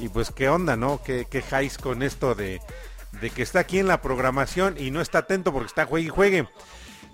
Y 0.00 0.08
pues 0.08 0.30
qué 0.30 0.48
onda, 0.48 0.76
¿no? 0.76 1.02
¿Qué, 1.02 1.26
qué 1.30 1.44
con 1.80 2.02
esto 2.02 2.34
de, 2.34 2.60
de 3.20 3.30
que 3.30 3.42
está 3.42 3.60
aquí 3.60 3.78
en 3.78 3.88
la 3.88 4.00
programación 4.00 4.76
y 4.78 4.90
no 4.90 5.00
está 5.00 5.18
atento 5.18 5.52
porque 5.52 5.66
está 5.66 5.86
juegue 5.86 6.06
y 6.06 6.10
juegue. 6.10 6.48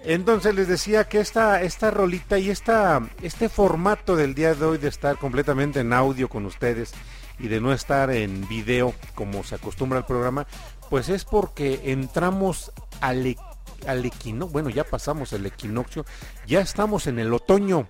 Entonces 0.05 0.55
les 0.55 0.69
decía 0.69 1.09
que 1.09 1.19
esta, 1.19 1.63
esta 1.63 1.91
rolita 1.91 2.39
y 2.39 2.51
esta, 2.51 3.03
este 3.23 3.49
formato 3.49 4.15
del 4.15 4.35
día 4.35 4.55
de 4.55 4.65
hoy 4.65 4.79
de 4.79 4.89
estar 4.89 5.19
completamente 5.19 5.81
en 5.81 5.93
audio 5.93 6.29
con 6.29 6.47
ustedes 6.47 6.93
y 7.39 7.49
de 7.49 7.61
no 7.61 7.73
estar 7.73 8.11
en 8.11 8.47
video 8.49 8.95
como 9.15 9.43
se 9.43 9.57
acostumbra 9.57 9.99
al 9.99 10.07
programa, 10.07 10.47
pues 10.89 11.09
es 11.09 11.25
porque 11.25 11.81
entramos 11.85 12.73
al, 13.01 13.27
e, 13.27 13.37
al 13.87 14.05
equinoccio, 14.05 14.53
bueno 14.53 14.71
ya 14.71 14.85
pasamos 14.85 15.33
el 15.33 15.45
equinoccio, 15.45 16.07
ya 16.47 16.61
estamos 16.61 17.09
en 17.09 17.19
el 17.19 17.33
otoño, 17.35 17.89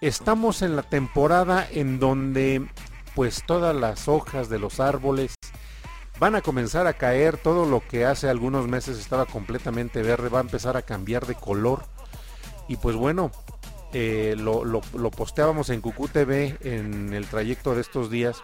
estamos 0.00 0.62
en 0.62 0.74
la 0.74 0.82
temporada 0.82 1.68
en 1.70 1.98
donde 2.00 2.66
pues 3.14 3.42
todas 3.46 3.74
las 3.74 4.08
hojas 4.08 4.48
de 4.48 4.58
los 4.58 4.80
árboles 4.80 5.34
van 6.18 6.34
a 6.36 6.40
comenzar 6.40 6.86
a 6.86 6.94
caer, 6.94 7.36
todo 7.36 7.66
lo 7.66 7.80
que 7.86 8.04
hace 8.04 8.28
algunos 8.28 8.68
meses 8.68 8.98
estaba 8.98 9.26
completamente 9.26 10.02
verde 10.02 10.28
va 10.28 10.38
a 10.38 10.42
empezar 10.42 10.76
a 10.76 10.82
cambiar 10.82 11.26
de 11.26 11.34
color. 11.34 11.84
Y 12.68 12.76
pues 12.76 12.94
bueno, 12.96 13.32
eh, 13.92 14.36
lo, 14.38 14.80
posteábamos 15.10 15.68
en 15.70 15.80
Cucú 15.80 16.08
TV 16.08 16.56
en 16.62 17.12
el 17.12 17.26
trayecto 17.26 17.74
de 17.74 17.80
estos 17.80 18.10
días. 18.10 18.42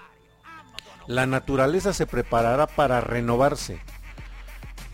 La 1.06 1.26
naturaleza 1.26 1.92
se 1.92 2.06
preparará 2.06 2.66
para 2.66 3.00
renovarse. 3.00 3.80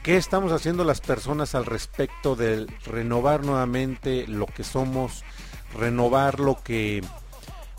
¿Qué 0.02 0.16
estamos 0.16 0.52
haciendo 0.52 0.84
las 0.84 1.00
personas 1.00 1.54
al 1.54 1.64
respecto 1.64 2.36
de 2.36 2.66
renovar 2.84 3.44
nuevamente 3.44 4.26
lo 4.28 4.46
que 4.46 4.62
somos, 4.62 5.24
renovar 5.76 6.38
lo 6.38 6.62
que 6.62 7.02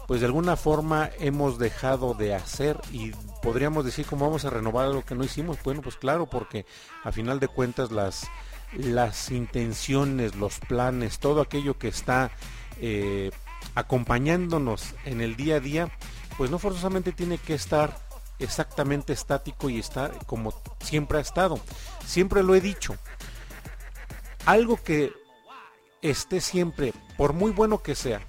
pues 0.08 0.20
de 0.20 0.28
alguna 0.28 0.56
forma 0.56 1.10
hemos 1.20 1.58
dejado 1.58 2.14
de 2.14 2.36
hacer 2.36 2.80
y 2.92 3.12
podríamos 3.42 3.86
decir 3.86 4.06
cómo 4.06 4.26
vamos 4.26 4.46
a 4.46 4.50
renovar 4.50 4.90
lo 4.90 5.04
que 5.04 5.16
no 5.16 5.24
hicimos. 5.24 5.58
Bueno, 5.64 5.82
pues 5.82 5.96
claro, 5.96 6.28
porque 6.28 6.66
a 7.04 7.12
final 7.12 7.40
de 7.40 7.48
cuentas 7.48 7.92
las, 7.92 8.28
las 8.74 9.32
intenciones, 9.32 10.36
los 10.36 10.60
planes, 10.60 11.20
todo 11.20 11.42
aquello 11.42 11.78
que 11.78 11.88
está 11.88 12.32
eh, 12.80 13.32
acompañándonos 13.74 14.96
en 15.06 15.22
el 15.22 15.36
día 15.36 15.56
a 15.56 15.60
día, 15.60 15.90
pues 16.38 16.52
no 16.52 16.60
forzosamente 16.60 17.12
tiene 17.12 17.38
que 17.38 17.54
estar 17.54 17.98
exactamente 18.40 19.14
estático 19.14 19.70
y 19.70 19.80
estar 19.80 20.26
como 20.26 20.54
siempre 20.80 21.18
ha 21.18 21.22
estado. 21.22 21.60
Siempre 22.06 22.44
lo 22.44 22.54
he 22.56 22.62
dicho. 22.62 22.96
Algo 24.46 24.78
que 24.78 25.12
esté 26.02 26.42
siempre, 26.42 26.94
por 27.18 27.34
muy 27.34 27.52
bueno 27.52 27.82
que 27.82 27.96
sea, 27.96 28.22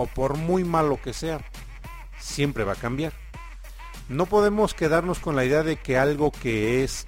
o 0.00 0.06
por 0.06 0.36
muy 0.36 0.64
malo 0.64 1.00
que 1.02 1.12
sea, 1.12 1.40
siempre 2.18 2.64
va 2.64 2.72
a 2.72 2.76
cambiar. 2.76 3.12
No 4.08 4.26
podemos 4.26 4.74
quedarnos 4.74 5.18
con 5.20 5.36
la 5.36 5.44
idea 5.44 5.62
de 5.62 5.76
que 5.76 5.98
algo 5.98 6.32
que 6.32 6.82
es 6.82 7.06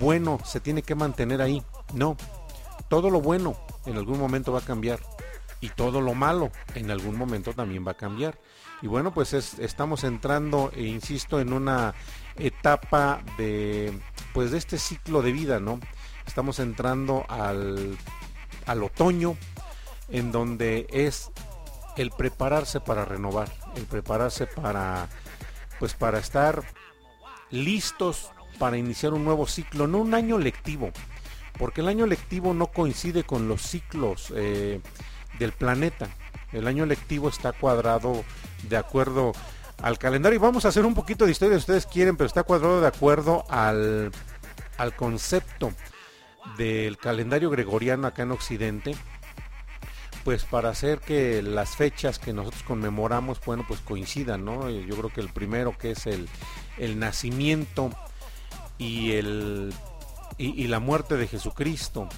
bueno 0.00 0.38
se 0.44 0.60
tiene 0.60 0.82
que 0.82 0.94
mantener 0.94 1.40
ahí. 1.40 1.62
No, 1.94 2.16
todo 2.88 3.10
lo 3.10 3.20
bueno 3.20 3.56
en 3.86 3.96
algún 3.96 4.18
momento 4.18 4.52
va 4.52 4.58
a 4.58 4.64
cambiar 4.64 5.00
y 5.60 5.70
todo 5.70 6.00
lo 6.00 6.14
malo 6.14 6.50
en 6.74 6.90
algún 6.90 7.16
momento 7.16 7.52
también 7.52 7.86
va 7.86 7.92
a 7.92 7.96
cambiar. 7.96 8.38
Y 8.82 8.88
bueno, 8.88 9.14
pues 9.14 9.32
estamos 9.32 10.04
entrando, 10.04 10.70
e 10.74 10.82
insisto, 10.82 11.40
en 11.40 11.52
una 11.52 11.94
etapa 12.36 13.22
de, 13.38 13.98
pues 14.34 14.50
de 14.50 14.58
este 14.58 14.78
ciclo 14.78 15.22
de 15.22 15.32
vida, 15.32 15.60
¿no? 15.60 15.80
Estamos 16.26 16.58
entrando 16.58 17.24
al, 17.28 17.96
al 18.66 18.82
otoño, 18.82 19.36
en 20.10 20.30
donde 20.30 20.86
es 20.90 21.30
el 21.96 22.10
prepararse 22.10 22.80
para 22.80 23.04
renovar, 23.04 23.50
el 23.76 23.84
prepararse 23.84 24.46
para 24.46 25.08
pues 25.78 25.94
para 25.94 26.18
estar 26.18 26.62
listos 27.50 28.30
para 28.58 28.76
iniciar 28.78 29.12
un 29.12 29.24
nuevo 29.24 29.46
ciclo, 29.46 29.86
no 29.86 29.98
un 29.98 30.14
año 30.14 30.38
lectivo, 30.38 30.90
porque 31.58 31.82
el 31.82 31.88
año 31.88 32.06
lectivo 32.06 32.54
no 32.54 32.68
coincide 32.68 33.24
con 33.24 33.48
los 33.48 33.62
ciclos 33.62 34.32
eh, 34.34 34.80
del 35.38 35.52
planeta. 35.52 36.08
El 36.52 36.66
año 36.66 36.86
lectivo 36.86 37.28
está 37.28 37.52
cuadrado 37.52 38.24
de 38.68 38.76
acuerdo 38.76 39.32
al 39.82 39.98
calendario. 39.98 40.36
Y 40.36 40.40
vamos 40.40 40.64
a 40.64 40.68
hacer 40.68 40.86
un 40.86 40.94
poquito 40.94 41.26
de 41.26 41.32
historia 41.32 41.56
si 41.56 41.60
ustedes 41.60 41.86
quieren, 41.86 42.16
pero 42.16 42.26
está 42.26 42.44
cuadrado 42.44 42.80
de 42.80 42.86
acuerdo 42.86 43.44
al, 43.50 44.10
al 44.78 44.96
concepto 44.96 45.72
del 46.56 46.96
calendario 46.96 47.50
gregoriano 47.50 48.06
acá 48.06 48.22
en 48.22 48.30
Occidente 48.30 48.96
pues 50.26 50.42
para 50.42 50.70
hacer 50.70 50.98
que 50.98 51.40
las 51.40 51.76
fechas 51.76 52.18
que 52.18 52.32
nosotros 52.32 52.64
conmemoramos, 52.64 53.40
bueno, 53.46 53.64
pues 53.68 53.78
coincidan, 53.78 54.44
¿no? 54.44 54.68
Yo 54.68 54.96
creo 54.96 55.12
que 55.12 55.20
el 55.20 55.28
primero 55.28 55.78
que 55.78 55.92
es 55.92 56.04
el, 56.08 56.28
el 56.78 56.98
nacimiento 56.98 57.90
y, 58.76 59.12
el, 59.12 59.72
y, 60.36 60.66
la 60.66 60.80
muerte 60.80 61.16
de 61.16 61.28
Jesucristo, 61.28 62.08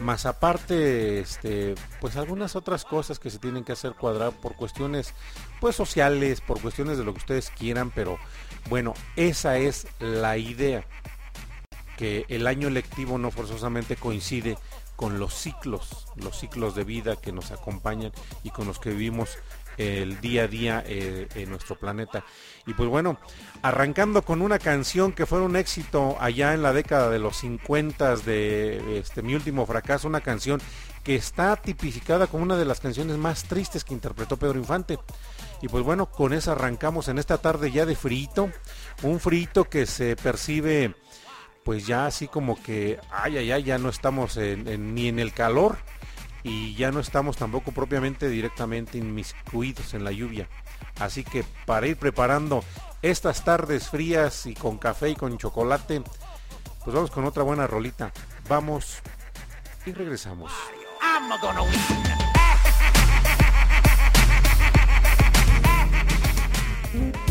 más 0.00 0.24
aparte, 0.24 1.20
este, 1.20 1.74
pues 2.00 2.16
algunas 2.16 2.56
otras 2.56 2.86
cosas 2.86 3.18
que 3.18 3.28
se 3.28 3.38
tienen 3.38 3.64
que 3.64 3.72
hacer 3.72 3.92
cuadrar 3.96 4.32
por 4.32 4.56
cuestiones, 4.56 5.12
pues 5.60 5.76
sociales, 5.76 6.40
por 6.40 6.58
cuestiones 6.58 6.96
de 6.96 7.04
lo 7.04 7.12
que 7.12 7.18
ustedes 7.18 7.50
quieran, 7.50 7.90
pero 7.90 8.16
bueno, 8.70 8.94
esa 9.16 9.58
es 9.58 9.86
la 10.00 10.38
idea, 10.38 10.86
que 11.98 12.24
el 12.30 12.46
año 12.46 12.70
lectivo 12.70 13.18
no 13.18 13.30
forzosamente 13.30 13.96
coincide 13.96 14.56
con 15.02 15.18
los 15.18 15.34
ciclos, 15.34 16.06
los 16.14 16.38
ciclos 16.38 16.76
de 16.76 16.84
vida 16.84 17.16
que 17.16 17.32
nos 17.32 17.50
acompañan 17.50 18.12
y 18.44 18.50
con 18.50 18.68
los 18.68 18.78
que 18.78 18.90
vivimos 18.90 19.36
el 19.76 20.20
día 20.20 20.44
a 20.44 20.46
día 20.46 20.84
eh, 20.86 21.26
en 21.34 21.50
nuestro 21.50 21.76
planeta. 21.76 22.24
Y 22.68 22.74
pues 22.74 22.88
bueno, 22.88 23.18
arrancando 23.62 24.22
con 24.22 24.42
una 24.42 24.60
canción 24.60 25.10
que 25.10 25.26
fue 25.26 25.40
un 25.40 25.56
éxito 25.56 26.16
allá 26.20 26.54
en 26.54 26.62
la 26.62 26.72
década 26.72 27.10
de 27.10 27.18
los 27.18 27.38
50 27.38 28.14
de 28.18 29.00
este 29.00 29.22
mi 29.22 29.34
último 29.34 29.66
fracaso, 29.66 30.06
una 30.06 30.20
canción 30.20 30.60
que 31.02 31.16
está 31.16 31.56
tipificada 31.56 32.28
como 32.28 32.44
una 32.44 32.56
de 32.56 32.64
las 32.64 32.78
canciones 32.78 33.16
más 33.16 33.42
tristes 33.42 33.82
que 33.82 33.94
interpretó 33.94 34.36
Pedro 34.36 34.60
Infante. 34.60 35.00
Y 35.62 35.66
pues 35.66 35.82
bueno, 35.82 36.12
con 36.12 36.32
esa 36.32 36.52
arrancamos 36.52 37.08
en 37.08 37.18
esta 37.18 37.38
tarde 37.38 37.72
ya 37.72 37.86
de 37.86 37.96
frito, 37.96 38.52
un 39.02 39.18
frito 39.18 39.64
que 39.64 39.84
se 39.84 40.14
percibe 40.14 40.94
pues 41.64 41.86
ya 41.86 42.06
así 42.06 42.28
como 42.28 42.60
que, 42.62 42.98
ay, 43.10 43.38
ay, 43.38 43.52
ay, 43.52 43.62
ya 43.62 43.78
no 43.78 43.88
estamos 43.88 44.36
ni 44.36 45.08
en 45.08 45.18
el 45.18 45.32
calor 45.32 45.78
y 46.42 46.74
ya 46.74 46.90
no 46.90 47.00
estamos 47.00 47.36
tampoco 47.36 47.72
propiamente 47.72 48.28
directamente 48.28 48.98
inmiscuidos 48.98 49.94
en 49.94 50.04
la 50.04 50.12
lluvia. 50.12 50.48
Así 50.98 51.24
que 51.24 51.44
para 51.66 51.86
ir 51.86 51.96
preparando 51.96 52.64
estas 53.00 53.44
tardes 53.44 53.88
frías 53.88 54.46
y 54.46 54.54
con 54.54 54.78
café 54.78 55.10
y 55.10 55.16
con 55.16 55.38
chocolate, 55.38 56.02
pues 56.84 56.94
vamos 56.94 57.10
con 57.10 57.24
otra 57.24 57.42
buena 57.42 57.66
rolita. 57.66 58.12
Vamos 58.48 58.98
y 59.86 59.92
regresamos. 59.92 60.52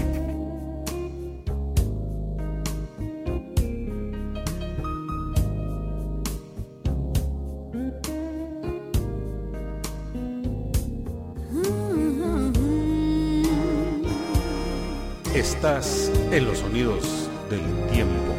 Estás 15.41 16.11
en 16.31 16.45
los 16.45 16.59
sonidos 16.59 17.27
del 17.49 17.61
tiempo. 17.91 18.30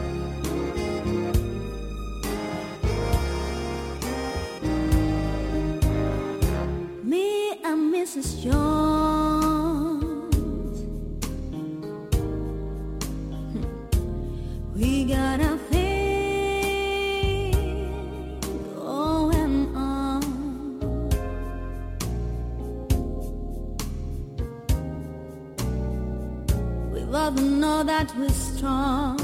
Know 27.10 27.82
that 27.84 28.14
we're 28.16 28.28
strong, 28.30 29.16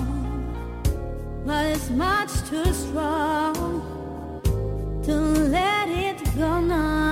but 1.47 1.67
it's 1.67 1.91
much 1.91 2.31
too 2.49 2.73
strong 2.73 3.55
to 5.05 5.15
let 5.15 5.89
it 5.89 6.23
go 6.37 6.61
now. 6.61 7.08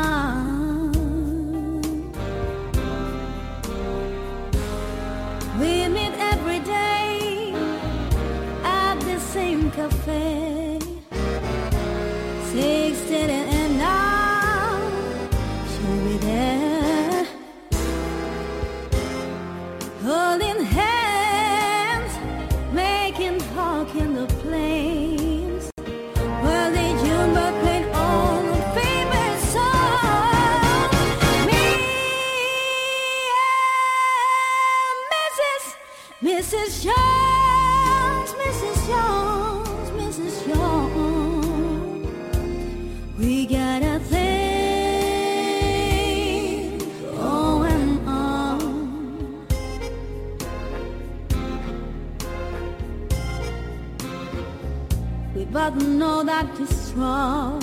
That 56.37 56.61
it's 56.61 56.77
strong, 56.89 57.59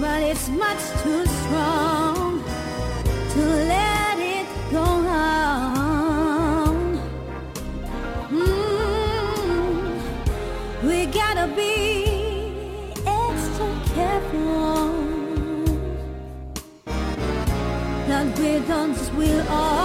but 0.00 0.20
it's 0.20 0.48
much 0.48 0.82
too 1.02 1.24
strong 1.42 2.42
to 3.34 3.42
let 3.72 4.18
it 4.18 4.46
go 4.72 4.82
on. 4.82 5.38
Mm, 8.32 10.02
we 10.88 11.06
gotta 11.06 11.46
be 11.54 11.72
extra 13.20 13.68
careful 13.94 14.82
that 18.08 18.26
don't 18.66 19.00
will 19.16 19.46
all 19.48 19.79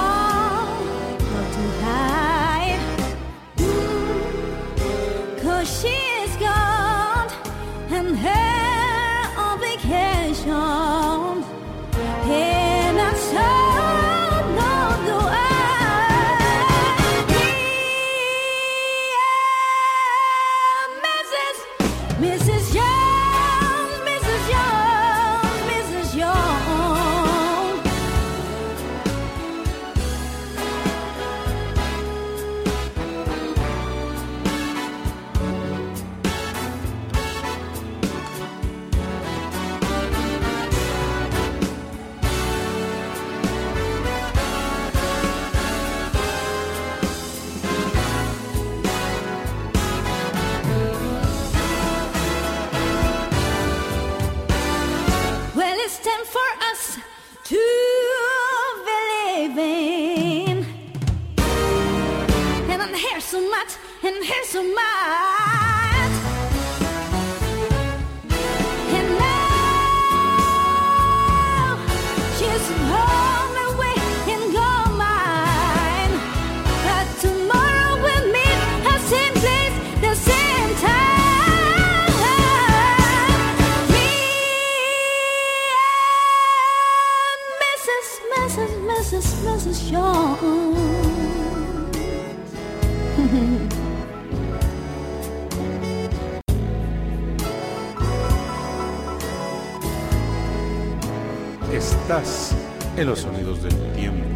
Estás 101.73 102.55
en 102.95 103.07
los 103.07 103.19
sonidos 103.19 103.63
del 103.63 103.93
tiempo. 103.93 104.34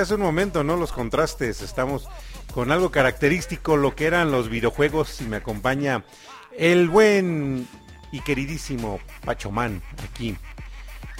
Hace 0.00 0.14
un 0.14 0.22
momento, 0.22 0.64
¿no? 0.64 0.76
Los 0.76 0.92
contrastes. 0.92 1.62
Estamos 1.62 2.08
con 2.54 2.72
algo 2.72 2.90
característico, 2.90 3.76
lo 3.76 3.94
que 3.94 4.06
eran 4.06 4.30
los 4.30 4.48
videojuegos. 4.48 5.20
Y 5.20 5.24
me 5.24 5.36
acompaña 5.36 6.04
el 6.56 6.88
buen 6.88 7.66
y 8.12 8.20
queridísimo 8.20 9.00
Pachomán 9.24 9.82
aquí. 10.04 10.36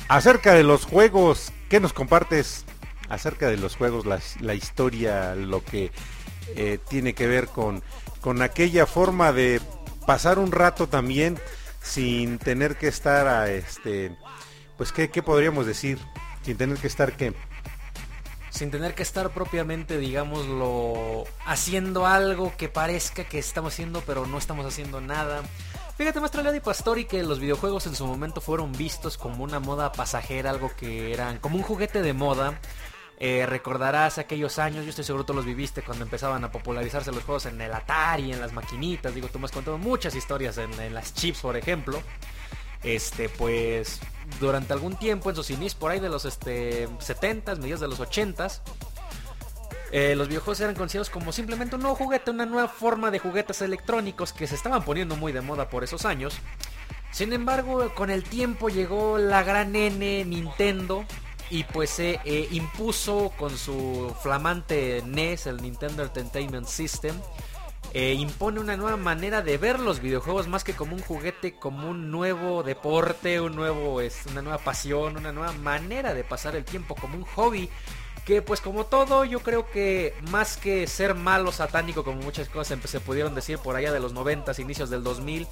Acerca 0.09 0.53
de 0.53 0.63
los 0.63 0.85
juegos, 0.85 1.53
¿qué 1.69 1.81
nos 1.81 1.93
compartes? 1.93 2.65
Acerca 3.09 3.49
de 3.49 3.57
los 3.57 3.77
juegos, 3.77 4.07
la, 4.07 4.55
historia, 4.55 5.35
lo 5.35 5.65
que 5.65 5.91
eh, 6.57 6.79
tiene 6.89 7.15
que 7.15 7.27
ver 7.27 7.49
con, 7.49 7.83
con 8.21 8.43
aquella 8.43 8.87
forma 8.87 9.33
de 9.33 9.61
pasar 10.07 10.39
un 10.39 10.53
rato 10.53 10.89
también 10.89 11.39
sin 11.83 12.39
tener 12.39 12.77
que 12.77 12.89
estar 12.89 13.27
a 13.27 13.51
este, 13.51 14.17
pues 14.77 14.93
qué, 14.93 15.11
qué 15.11 15.23
podríamos 15.23 15.67
decir, 15.67 15.99
sin 16.43 16.57
tener 16.57 16.79
que 16.79 16.87
estar 16.87 17.17
que 17.17 17.35
sin 18.53 18.71
tener 18.71 18.95
que 18.95 19.03
estar 19.03 19.31
propiamente, 19.31 19.97
digámoslo, 19.97 21.25
haciendo 21.47 22.07
algo 22.07 22.53
que 22.57 22.69
parezca 22.69 23.25
que 23.25 23.39
estamos 23.39 23.73
haciendo, 23.73 24.03
pero 24.07 24.27
no 24.27 24.37
estamos 24.37 24.67
haciendo 24.67 25.01
nada. 25.01 25.43
Fíjate, 25.97 26.21
maestro 26.21 26.43
Lady 26.43 26.61
Pastori, 26.61 27.07
que 27.07 27.23
los 27.23 27.41
videojuegos 27.41 27.87
en 27.87 27.95
su 27.95 28.07
momento 28.07 28.43
fueron 28.43 28.73
vistos 28.73 29.17
como 29.17 29.43
una 29.43 29.59
moda 29.59 29.93
pasajera, 29.93 30.51
algo 30.51 30.71
que 30.77 31.15
eran 31.15 31.39
como 31.39 31.57
un 31.57 31.63
juguete 31.63 32.03
de 32.03 32.13
moda. 32.13 32.61
Eh, 33.19 33.47
recordarás 33.47 34.19
aquellos 34.19 34.59
años, 34.59 34.85
yo 34.85 34.91
estoy 34.91 35.05
seguro 35.05 35.25
tú 35.25 35.33
los 35.33 35.47
viviste 35.47 35.81
cuando 35.81 36.05
empezaban 36.05 36.45
a 36.45 36.53
popularizarse 36.53 37.11
los 37.11 37.25
juegos 37.25 37.47
en 37.47 37.59
el 37.61 37.73
Atari, 37.73 38.33
en 38.33 38.41
las 38.41 38.53
maquinitas. 38.53 39.15
Digo, 39.15 39.29
tú 39.29 39.39
me 39.39 39.47
has 39.47 39.53
contado 39.53 39.79
muchas 39.79 40.15
historias 40.15 40.59
en, 40.59 40.73
en 40.79 40.93
las 40.93 41.15
chips, 41.15 41.41
por 41.41 41.57
ejemplo. 41.57 42.03
Este, 42.83 43.29
pues, 43.29 44.01
durante 44.41 44.73
algún 44.73 44.97
tiempo, 44.97 45.31
en 45.31 45.37
sus 45.37 45.51
inicios, 45.51 45.75
por 45.75 45.91
ahí 45.91 46.01
de 46.01 46.09
los 46.09 46.25
este, 46.25 46.89
70s, 46.89 47.59
mediados 47.59 47.81
de 47.81 47.89
los 47.89 48.01
80s, 48.01 48.61
eh, 49.93 50.15
los 50.17 50.29
videojuegos 50.29 50.61
eran 50.61 50.75
considerados 50.75 51.11
como 51.11 51.33
simplemente 51.33 51.77
un 51.77 51.83
nuevo 51.83 51.97
juguete, 51.97 52.31
una 52.31 52.47
nueva 52.47 52.69
forma 52.69 53.11
de 53.11 53.19
juguetes 53.19 53.61
electrónicos 53.61 54.33
que 54.33 54.47
se 54.47 54.55
estaban 54.55 54.83
poniendo 54.85 55.17
muy 55.17 55.33
de 55.33 55.43
moda 55.43 55.69
por 55.69 55.85
esos 55.85 56.07
años. 56.07 56.39
Sin 57.11 57.35
embargo, 57.35 57.93
con 57.95 58.09
el 58.09 58.25
tiempo 58.25 58.71
llegó 58.71 59.19
la 59.19 59.43
gran 59.43 59.77
N 59.77 60.25
Nintendo 60.25 61.05
y 61.51 61.65
pues 61.65 61.91
se 61.91 62.19
eh, 62.25 62.49
impuso 62.53 63.31
con 63.39 63.59
su 63.59 64.17
flamante 64.23 65.03
NES, 65.05 65.47
el 65.47 65.61
Nintendo 65.61 66.03
Entertainment 66.05 66.67
System, 66.67 67.15
eh, 67.95 68.15
impone 68.15 68.61
una 68.61 68.77
nueva 68.77 68.97
manera 68.97 69.43
de 69.43 69.59
ver 69.59 69.79
los 69.81 70.01
videojuegos 70.01 70.49
más 70.49 70.65
que 70.65 70.75
como 70.75 70.95
un 70.97 71.03
juguete, 71.03 71.55
como 71.55 71.89
un 71.91 72.11
nuevo 72.11 72.63
deporte, 72.63 73.41
un 73.41 73.55
nuevo, 73.55 74.01
es, 74.01 74.23
una 74.31 74.43
nueva 74.43 74.59
pasión, 74.59 75.17
una 75.17 75.33
nueva 75.33 75.53
manera 75.53 76.15
de 76.15 76.25
pasar 76.25 76.57
el 76.57 76.65
tiempo, 76.65 76.95
como 76.95 77.17
un 77.17 77.25
hobby. 77.25 77.69
Que 78.25 78.41
pues 78.41 78.61
como 78.61 78.87
todo, 78.87 79.25
yo 79.25 79.41
creo 79.41 79.69
que 79.71 80.15
más 80.31 80.57
que 80.57 80.87
ser 80.87 81.15
malo 81.17 81.51
satánico, 81.51 82.05
como 82.05 82.23
muchas 82.23 82.49
cosas 82.49 82.79
se 82.89 83.01
pudieron 83.01 83.35
decir 83.35 83.59
por 83.59 83.75
allá 83.75 83.93
de 83.93 83.99
los 83.99 84.13
90, 84.13 84.53
inicios 84.61 84.91
del 84.91 85.03
2000, 85.03 85.47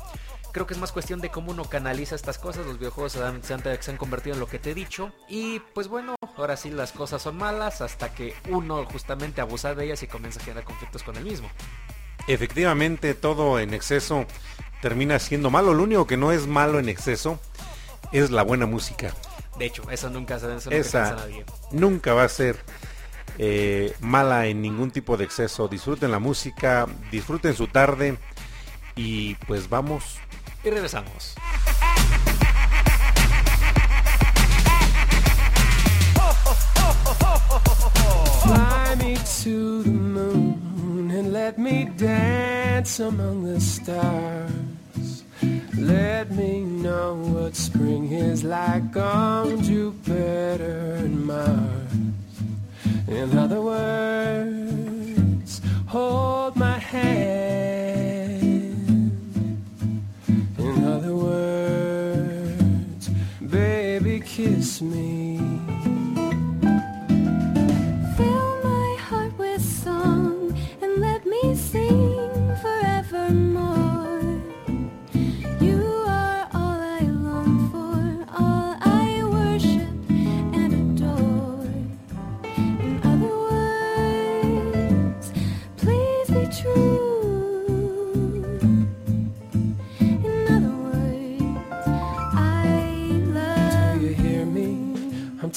Creo 0.53 0.67
que 0.67 0.75
es 0.75 0.81
más 0.81 0.91
cuestión 0.91 1.21
de 1.21 1.31
cómo 1.31 1.53
uno 1.53 1.65
canaliza 1.65 2.17
estas 2.17 2.37
cosas. 2.39 2.67
Los 2.67 2.77
videojuegos 2.79 3.13
se 3.13 3.23
han, 3.23 3.41
se 3.45 3.55
han- 3.55 3.63
se 3.81 3.91
han 3.93 3.97
convertido 3.97 4.35
en 4.35 4.41
lo 4.41 4.49
que 4.49 4.59
te 4.59 4.73
he 4.73 4.75
dicho. 4.75 5.13
Y 5.29 5.61
pues 5.75 5.87
bueno, 5.87 6.17
ahora 6.37 6.57
sí 6.57 6.71
las 6.71 6.91
cosas 6.91 7.23
son 7.23 7.37
malas 7.37 7.81
hasta 7.81 8.13
que 8.13 8.35
uno 8.49 8.85
justamente 8.87 9.41
abusa 9.41 9.77
de 9.77 9.85
ellas 9.85 10.03
y 10.03 10.09
comienza 10.09 10.41
a 10.41 10.43
generar 10.43 10.65
conflictos 10.65 11.05
con 11.05 11.15
el 11.17 11.23
mismo. 11.25 11.49
Efectivamente, 12.29 13.15
todo 13.15 13.59
en 13.59 13.75
exceso 13.75 14.27
termina 14.81 15.19
siendo 15.19 15.51
malo. 15.51 15.75
Lo 15.75 15.83
único 15.83 16.07
que 16.07 16.17
no 16.17 16.33
es 16.33 16.47
malo 16.47 16.79
en 16.79 16.89
exceso 16.89 17.41
es 18.13 18.31
la 18.31 18.43
buena 18.43 18.67
música. 18.67 19.15
De 19.59 19.67
hecho, 19.67 19.83
eso 19.91 20.09
nunca 20.11 20.37
eso 20.37 20.47
nunca 20.49 20.59
Esa 20.71 20.71
piensa 20.71 21.15
nadie. 21.17 21.45
nunca 21.73 22.15
va 22.15 22.25
a 22.25 22.29
ser 22.29 22.57
eh, 23.39 23.95
mala 24.01 24.47
en 24.47 24.63
ningún 24.63 24.91
tipo 24.91 25.17
de 25.17 25.25
exceso. 25.25 25.69
Disfruten 25.69 26.11
la 26.11 26.19
música, 26.19 26.87
disfruten 27.11 27.55
su 27.55 27.67
tarde 27.67 28.17
y 28.97 29.35
pues 29.47 29.69
vamos. 29.69 30.19
Y 30.65 30.71
regresamos. 30.71 31.35
Among 43.01 43.45
the 43.45 43.61
stars. 43.61 45.25
Let 45.77 46.31
me 46.31 46.61
know 46.61 47.15
what 47.15 47.57
spring 47.57 48.13
is 48.13 48.45
like 48.45 48.97
on 48.97 49.63
Jupiter 49.63 50.97
and 50.99 51.27
Mars. 51.27 51.93
In 53.09 53.37
other 53.39 53.61
words, 53.61 54.10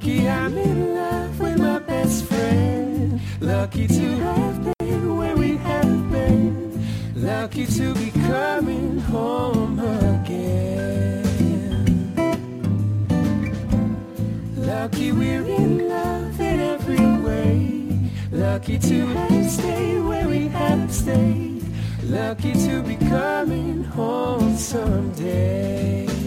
Lucky 0.00 0.28
I'm 0.28 0.56
in 0.56 0.94
love 0.94 1.40
with 1.40 1.58
my 1.58 1.80
best 1.80 2.24
friend. 2.26 3.20
Lucky 3.40 3.88
to 3.88 4.08
have 4.18 4.76
been 4.78 5.16
where 5.16 5.36
we 5.36 5.56
have 5.56 6.12
been. 6.12 6.86
Lucky 7.16 7.66
to 7.66 7.94
be 7.94 8.12
coming 8.12 9.00
home 9.00 9.80
again. 9.80 11.24
Lucky 14.56 15.10
we're 15.10 15.44
in 15.44 15.88
love 15.88 16.40
in 16.40 16.60
every 16.60 17.06
way. 17.26 18.12
Lucky 18.30 18.78
to 18.78 19.04
have 19.04 19.50
stayed 19.50 20.00
where 20.02 20.28
we 20.28 20.46
have 20.46 20.94
stayed. 20.94 21.64
Lucky 22.04 22.52
to 22.52 22.84
be 22.84 22.94
coming 22.94 23.82
home 23.82 24.56
someday. 24.56 26.17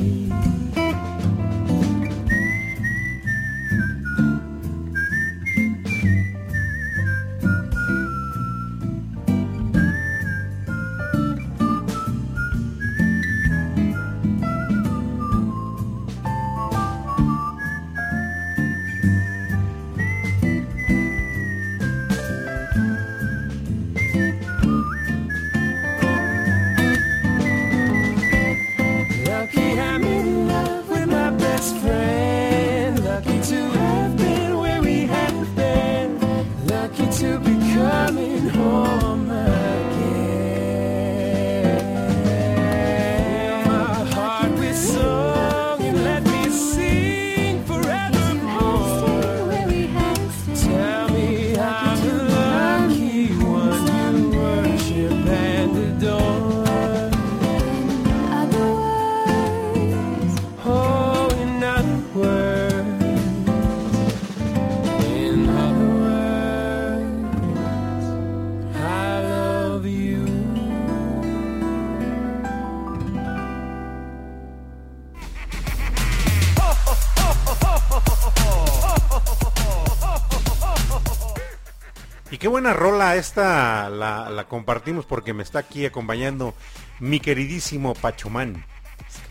Buena 82.61 82.77
rola 82.77 83.15
esta 83.15 83.89
la, 83.89 84.29
la 84.29 84.47
compartimos 84.47 85.07
porque 85.07 85.33
me 85.33 85.41
está 85.41 85.57
aquí 85.57 85.83
acompañando 85.83 86.53
mi 86.99 87.19
queridísimo 87.19 87.95
Pachomán. 87.95 88.63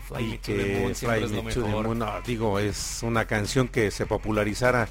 Fly 0.09 0.33
Y 0.33 0.93
Fly 0.93 1.23
es 1.23 1.31
Me 1.31 1.41
to 1.53 1.63
the. 1.63 1.69
Moon, 1.69 1.99
no, 1.99 2.21
digo, 2.25 2.59
es 2.59 2.99
una 3.03 3.23
canción 3.23 3.69
que 3.69 3.89
se 3.89 4.05
popularizara 4.05 4.89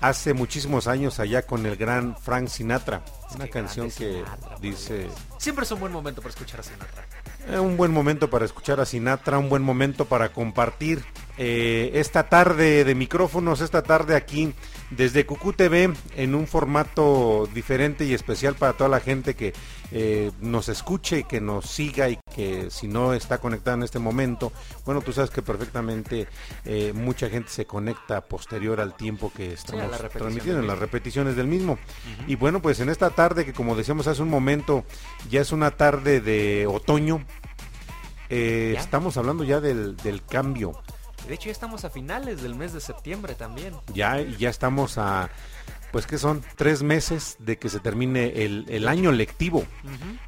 hace 0.00 0.32
muchísimos 0.32 0.88
años 0.88 1.20
allá 1.20 1.42
con 1.42 1.66
el 1.66 1.76
gran 1.76 2.16
Frank 2.16 2.48
Sinatra. 2.48 3.04
Una 3.34 3.44
que 3.44 3.50
canción 3.50 3.90
que 3.90 4.14
Sinatra, 4.14 4.56
dice 4.62 5.06
Siempre 5.36 5.66
es 5.66 5.70
un 5.70 5.80
buen 5.80 5.92
momento 5.92 6.22
para 6.22 6.30
escuchar 6.30 6.60
a 6.60 6.62
Sinatra. 6.62 7.04
eh, 7.48 7.58
un 7.58 7.76
buen 7.76 7.92
momento 7.92 8.30
para 8.30 8.46
escuchar 8.46 8.80
a 8.80 8.86
Sinatra, 8.86 9.36
un 9.36 9.50
buen 9.50 9.62
momento 9.62 10.06
para 10.06 10.32
compartir 10.32 11.04
eh, 11.36 11.92
esta 11.94 12.28
tarde 12.28 12.84
de 12.84 12.94
micrófonos, 12.94 13.60
esta 13.60 13.82
tarde 13.82 14.14
aquí 14.16 14.54
desde 14.90 15.26
Cucú 15.26 15.52
TV 15.52 15.92
en 16.16 16.34
un 16.34 16.46
formato 16.46 17.48
diferente 17.52 18.04
y 18.04 18.14
especial 18.14 18.54
para 18.54 18.74
toda 18.74 18.88
la 18.88 19.00
gente 19.00 19.34
que 19.34 19.52
eh, 19.90 20.30
nos 20.40 20.68
escuche 20.68 21.20
y 21.20 21.24
que 21.24 21.40
nos 21.40 21.66
siga 21.66 22.08
y 22.08 22.18
que 22.34 22.70
si 22.70 22.88
no 22.88 23.14
está 23.14 23.38
conectada 23.38 23.76
en 23.76 23.82
este 23.82 23.98
momento, 23.98 24.52
bueno, 24.84 25.00
tú 25.00 25.12
sabes 25.12 25.30
que 25.30 25.42
perfectamente 25.42 26.28
eh, 26.64 26.92
mucha 26.94 27.28
gente 27.28 27.50
se 27.50 27.66
conecta 27.66 28.20
posterior 28.22 28.80
al 28.80 28.94
tiempo 28.94 29.32
que 29.34 29.52
estamos 29.52 29.90
transmitiendo 30.12 30.60
en 30.60 30.66
las 30.66 30.78
repeticiones 30.78 31.36
del 31.36 31.46
mismo. 31.46 31.78
Y 32.26 32.36
bueno, 32.36 32.60
pues 32.60 32.80
en 32.80 32.88
esta 32.88 33.10
tarde 33.10 33.44
que 33.44 33.52
como 33.52 33.76
decíamos 33.76 34.06
hace 34.06 34.22
un 34.22 34.30
momento, 34.30 34.84
ya 35.30 35.40
es 35.40 35.52
una 35.52 35.72
tarde 35.72 36.20
de 36.20 36.66
otoño, 36.66 37.24
eh, 38.30 38.74
estamos 38.78 39.16
hablando 39.16 39.44
ya 39.44 39.60
del, 39.60 39.96
del 39.96 40.24
cambio. 40.24 40.72
De 41.26 41.34
hecho, 41.34 41.46
ya 41.46 41.52
estamos 41.52 41.84
a 41.84 41.90
finales 41.90 42.42
del 42.42 42.54
mes 42.54 42.72
de 42.72 42.80
septiembre 42.80 43.34
también. 43.34 43.74
Ya, 43.94 44.20
ya 44.20 44.50
estamos 44.50 44.98
a 44.98 45.30
pues 45.94 46.08
que 46.08 46.18
son 46.18 46.42
tres 46.56 46.82
meses 46.82 47.36
de 47.38 47.56
que 47.56 47.68
se 47.68 47.78
termine 47.78 48.44
el, 48.44 48.64
el 48.68 48.88
año 48.88 49.12
lectivo, 49.12 49.64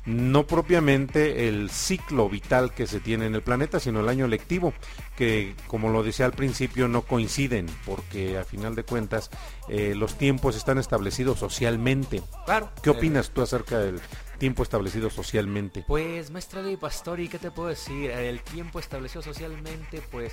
no 0.04 0.46
propiamente 0.46 1.48
el 1.48 1.70
ciclo 1.70 2.28
vital 2.28 2.72
que 2.72 2.86
se 2.86 3.00
tiene 3.00 3.26
en 3.26 3.34
el 3.34 3.42
planeta, 3.42 3.80
sino 3.80 3.98
el 3.98 4.08
año 4.08 4.28
lectivo, 4.28 4.72
que 5.16 5.56
como 5.66 5.88
lo 5.88 6.04
decía 6.04 6.24
al 6.24 6.34
principio 6.34 6.86
no 6.86 7.02
coinciden, 7.02 7.66
porque 7.84 8.38
a 8.38 8.44
final 8.44 8.76
de 8.76 8.84
cuentas 8.84 9.28
eh, 9.68 9.96
los 9.96 10.16
tiempos 10.16 10.54
están 10.54 10.78
establecidos 10.78 11.40
socialmente. 11.40 12.22
Claro. 12.44 12.70
¿Qué 12.80 12.90
opinas 12.90 13.30
tú 13.30 13.42
acerca 13.42 13.80
del 13.80 14.00
tiempo 14.36 14.62
establecido 14.62 15.10
socialmente? 15.10 15.84
Pues, 15.86 16.30
maestra 16.30 16.62
de 16.62 16.76
Pastori, 16.76 17.28
¿qué 17.28 17.38
te 17.38 17.50
puedo 17.50 17.68
decir? 17.68 18.10
El 18.10 18.40
tiempo 18.42 18.78
establecido 18.78 19.22
socialmente, 19.22 20.00
pues, 20.10 20.32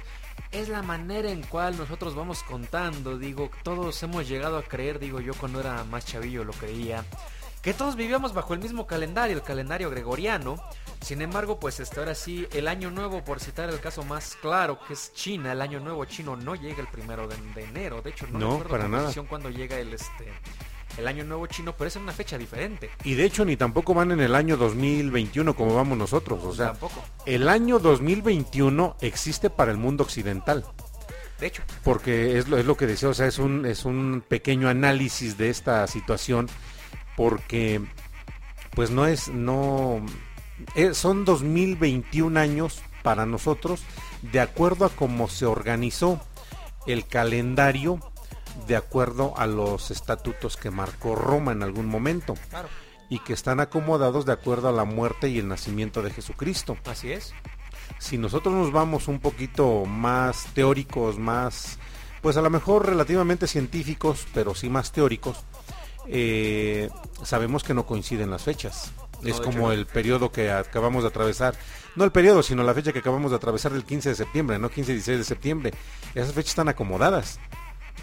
es 0.51 0.69
la 0.69 0.81
manera 0.81 1.29
en 1.29 1.41
cual 1.43 1.77
nosotros 1.77 2.15
vamos 2.15 2.43
contando. 2.43 3.17
Digo, 3.17 3.50
todos 3.63 4.01
hemos 4.03 4.27
llegado 4.27 4.57
a 4.57 4.63
creer, 4.63 5.00
digo 5.00 5.19
yo 5.19 5.33
cuando 5.33 5.60
era 5.60 5.83
más 5.86 6.05
chavillo 6.05 6.43
lo 6.43 6.53
creía, 6.53 7.03
que 7.62 7.74
todos 7.74 7.95
vivíamos 7.95 8.33
bajo 8.33 8.53
el 8.53 8.60
mismo 8.60 8.86
calendario, 8.88 9.38
el 9.38 9.43
calendario 9.43 9.89
gregoriano. 9.89 10.55
Sin 11.01 11.22
embargo, 11.22 11.60
pues 11.60 11.79
este, 11.79 12.00
ahora 12.00 12.15
sí, 12.15 12.48
el 12.53 12.67
año 12.67 12.89
nuevo, 12.91 13.24
por 13.24 13.39
citar 13.39 13.69
el 13.69 13.79
caso 13.79 14.03
más 14.03 14.36
claro, 14.41 14.79
que 14.88 14.93
es 14.93 15.13
China, 15.13 15.51
el 15.51 15.62
año 15.62 15.79
nuevo 15.79 16.05
chino 16.05 16.36
no 16.38 16.55
llega 16.55 16.79
el 16.81 16.88
primero 16.88 17.27
de, 17.27 17.36
de 17.55 17.63
enero. 17.63 18.01
De 18.01 18.10
hecho, 18.12 18.25
no, 18.27 18.39
No, 18.39 18.48
recuerdo 18.60 18.69
para 18.69 18.83
con 18.83 18.91
nada. 18.91 19.13
cuándo 19.29 19.50
llega 19.50 19.77
el 19.79 19.93
este 19.93 20.31
el 20.98 21.08
año 21.08 21.24
nuevo 21.24 21.48
chino, 21.48 21.74
pero 21.78 21.88
es 21.88 21.96
en 21.96 22.04
una 22.04 22.14
fecha 22.14 22.38
diferente. 22.38 22.90
Y 23.04 23.16
de 23.16 23.26
hecho 23.26 23.46
ni 23.46 23.58
tampoco 23.58 23.94
van 23.94 24.12
en 24.12 24.22
el 24.22 24.36
año 24.36 24.58
2021 24.58 25.56
como 25.56 25.76
vamos 25.76 25.98
nosotros, 25.98 26.44
o 26.44 26.54
sea, 26.54 26.68
Tampoco. 26.68 27.04
el 27.26 27.50
año 27.50 27.80
2021 27.80 28.98
existe 29.02 29.50
para 29.50 29.72
el 29.72 29.78
mundo 29.78 30.04
occidental. 30.04 30.66
De 31.40 31.48
hecho, 31.48 31.64
porque 31.84 32.38
es 32.38 32.48
lo, 32.48 32.58
es 32.58 32.66
lo 32.66 32.78
que 32.78 32.88
decía, 32.88 33.10
o 33.10 33.14
sea, 33.14 33.28
es 33.28 33.40
un, 33.40 33.66
es 33.66 33.86
un 33.86 34.24
pequeño 34.28 34.70
análisis 34.70 35.38
de 35.38 35.50
esta 35.50 35.86
situación, 35.88 36.48
porque 37.18 37.82
pues 38.76 38.92
no 38.92 39.06
es, 39.06 39.28
no, 39.30 40.06
eh, 40.76 40.94
son 40.94 41.26
2021 41.26 42.40
años 42.40 42.82
para 43.04 43.26
nosotros, 43.26 43.84
de 44.22 44.40
acuerdo 44.40 44.86
a 44.86 44.90
cómo 44.90 45.28
se 45.28 45.46
organizó 45.46 46.22
el 46.88 47.06
calendario, 47.06 48.00
de 48.67 48.75
acuerdo 48.75 49.33
a 49.38 49.48
los 49.48 49.91
estatutos 49.91 50.57
que 50.57 50.72
marcó 50.72 51.15
Roma 51.15 51.51
en 51.51 51.63
algún 51.63 51.88
momento, 51.88 52.36
claro. 52.50 52.69
y 53.10 53.19
que 53.19 53.33
están 53.33 53.60
acomodados 53.60 54.25
de 54.25 54.33
acuerdo 54.33 54.69
a 54.69 54.72
la 54.72 54.86
muerte 54.86 55.29
y 55.29 55.39
el 55.39 55.48
nacimiento 55.48 56.01
de 56.01 56.12
Jesucristo 56.12 56.77
Así 56.86 57.12
es. 57.12 57.33
si 58.00 58.17
nosotros 58.17 58.53
nos 58.53 58.72
vamos 58.72 59.07
un 59.07 59.19
poquito 59.19 59.86
más 59.86 60.45
teóricos, 60.53 61.17
más, 61.17 61.77
pues 62.22 62.38
a 62.38 62.41
lo 62.41 62.50
mejor 62.50 62.86
relativamente 62.86 63.48
científicos, 63.48 64.25
pero 64.33 64.55
sí 64.55 64.69
más 64.69 64.91
teóricos, 64.91 65.43
eh, 66.07 66.89
sabemos 67.24 67.63
que 67.63 67.74
no 67.74 67.86
coinciden 67.86 68.29
las 68.29 68.43
fechas. 68.43 68.91
No, 69.22 69.29
es 69.29 69.39
como 69.39 69.67
no. 69.67 69.72
el 69.72 69.86
periodo 69.86 70.33
que 70.33 70.51
acabamos 70.51 71.03
de 71.03 71.10
atravesar, 71.10 71.55
no 71.95 72.03
el 72.03 72.12
periodo, 72.12 72.43
sino 72.43 72.62
la 72.63 72.74
fecha 72.74 72.91
que 72.91 73.00
acabamos 73.00 73.31
de 73.31 73.38
atravesar 73.38 73.72
del 73.72 73.86
15 73.86 74.10
de 74.10 74.15
septiembre, 74.15 74.60
no 74.60 74.69
15 74.69 74.91
y 74.91 74.95
16 74.95 75.17
de 75.19 75.24
septiembre. 75.24 75.74
Esas 76.13 76.33
fechas 76.33 76.50
están 76.50 76.67
acomodadas. 76.67 77.39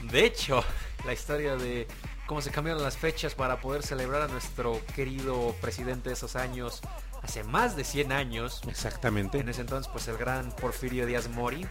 De 0.04 0.25
hecho, 0.25 0.64
la 1.04 1.12
historia 1.12 1.57
de 1.57 1.87
cómo 2.26 2.40
se 2.40 2.50
cambiaron 2.50 2.83
las 2.83 2.97
fechas 2.97 3.35
para 3.35 3.61
poder 3.61 3.83
celebrar 3.83 4.23
a 4.23 4.28
nuestro 4.28 4.80
querido 4.95 5.54
presidente 5.61 6.11
de 6.11 6.14
esos 6.14 6.37
años, 6.37 6.80
hace 7.23 7.45
más 7.45 7.76
de 7.76 7.85
100 7.85 8.12
años. 8.12 8.62
Exactamente. 8.69 9.38
En 9.40 9.49
ese 9.49 9.62
entonces, 9.62 9.90
pues 9.92 10.09
el 10.09 10.16
gran 10.16 10.52
Porfirio 10.52 11.07
Díaz 11.07 11.28
Mori, 11.28 11.66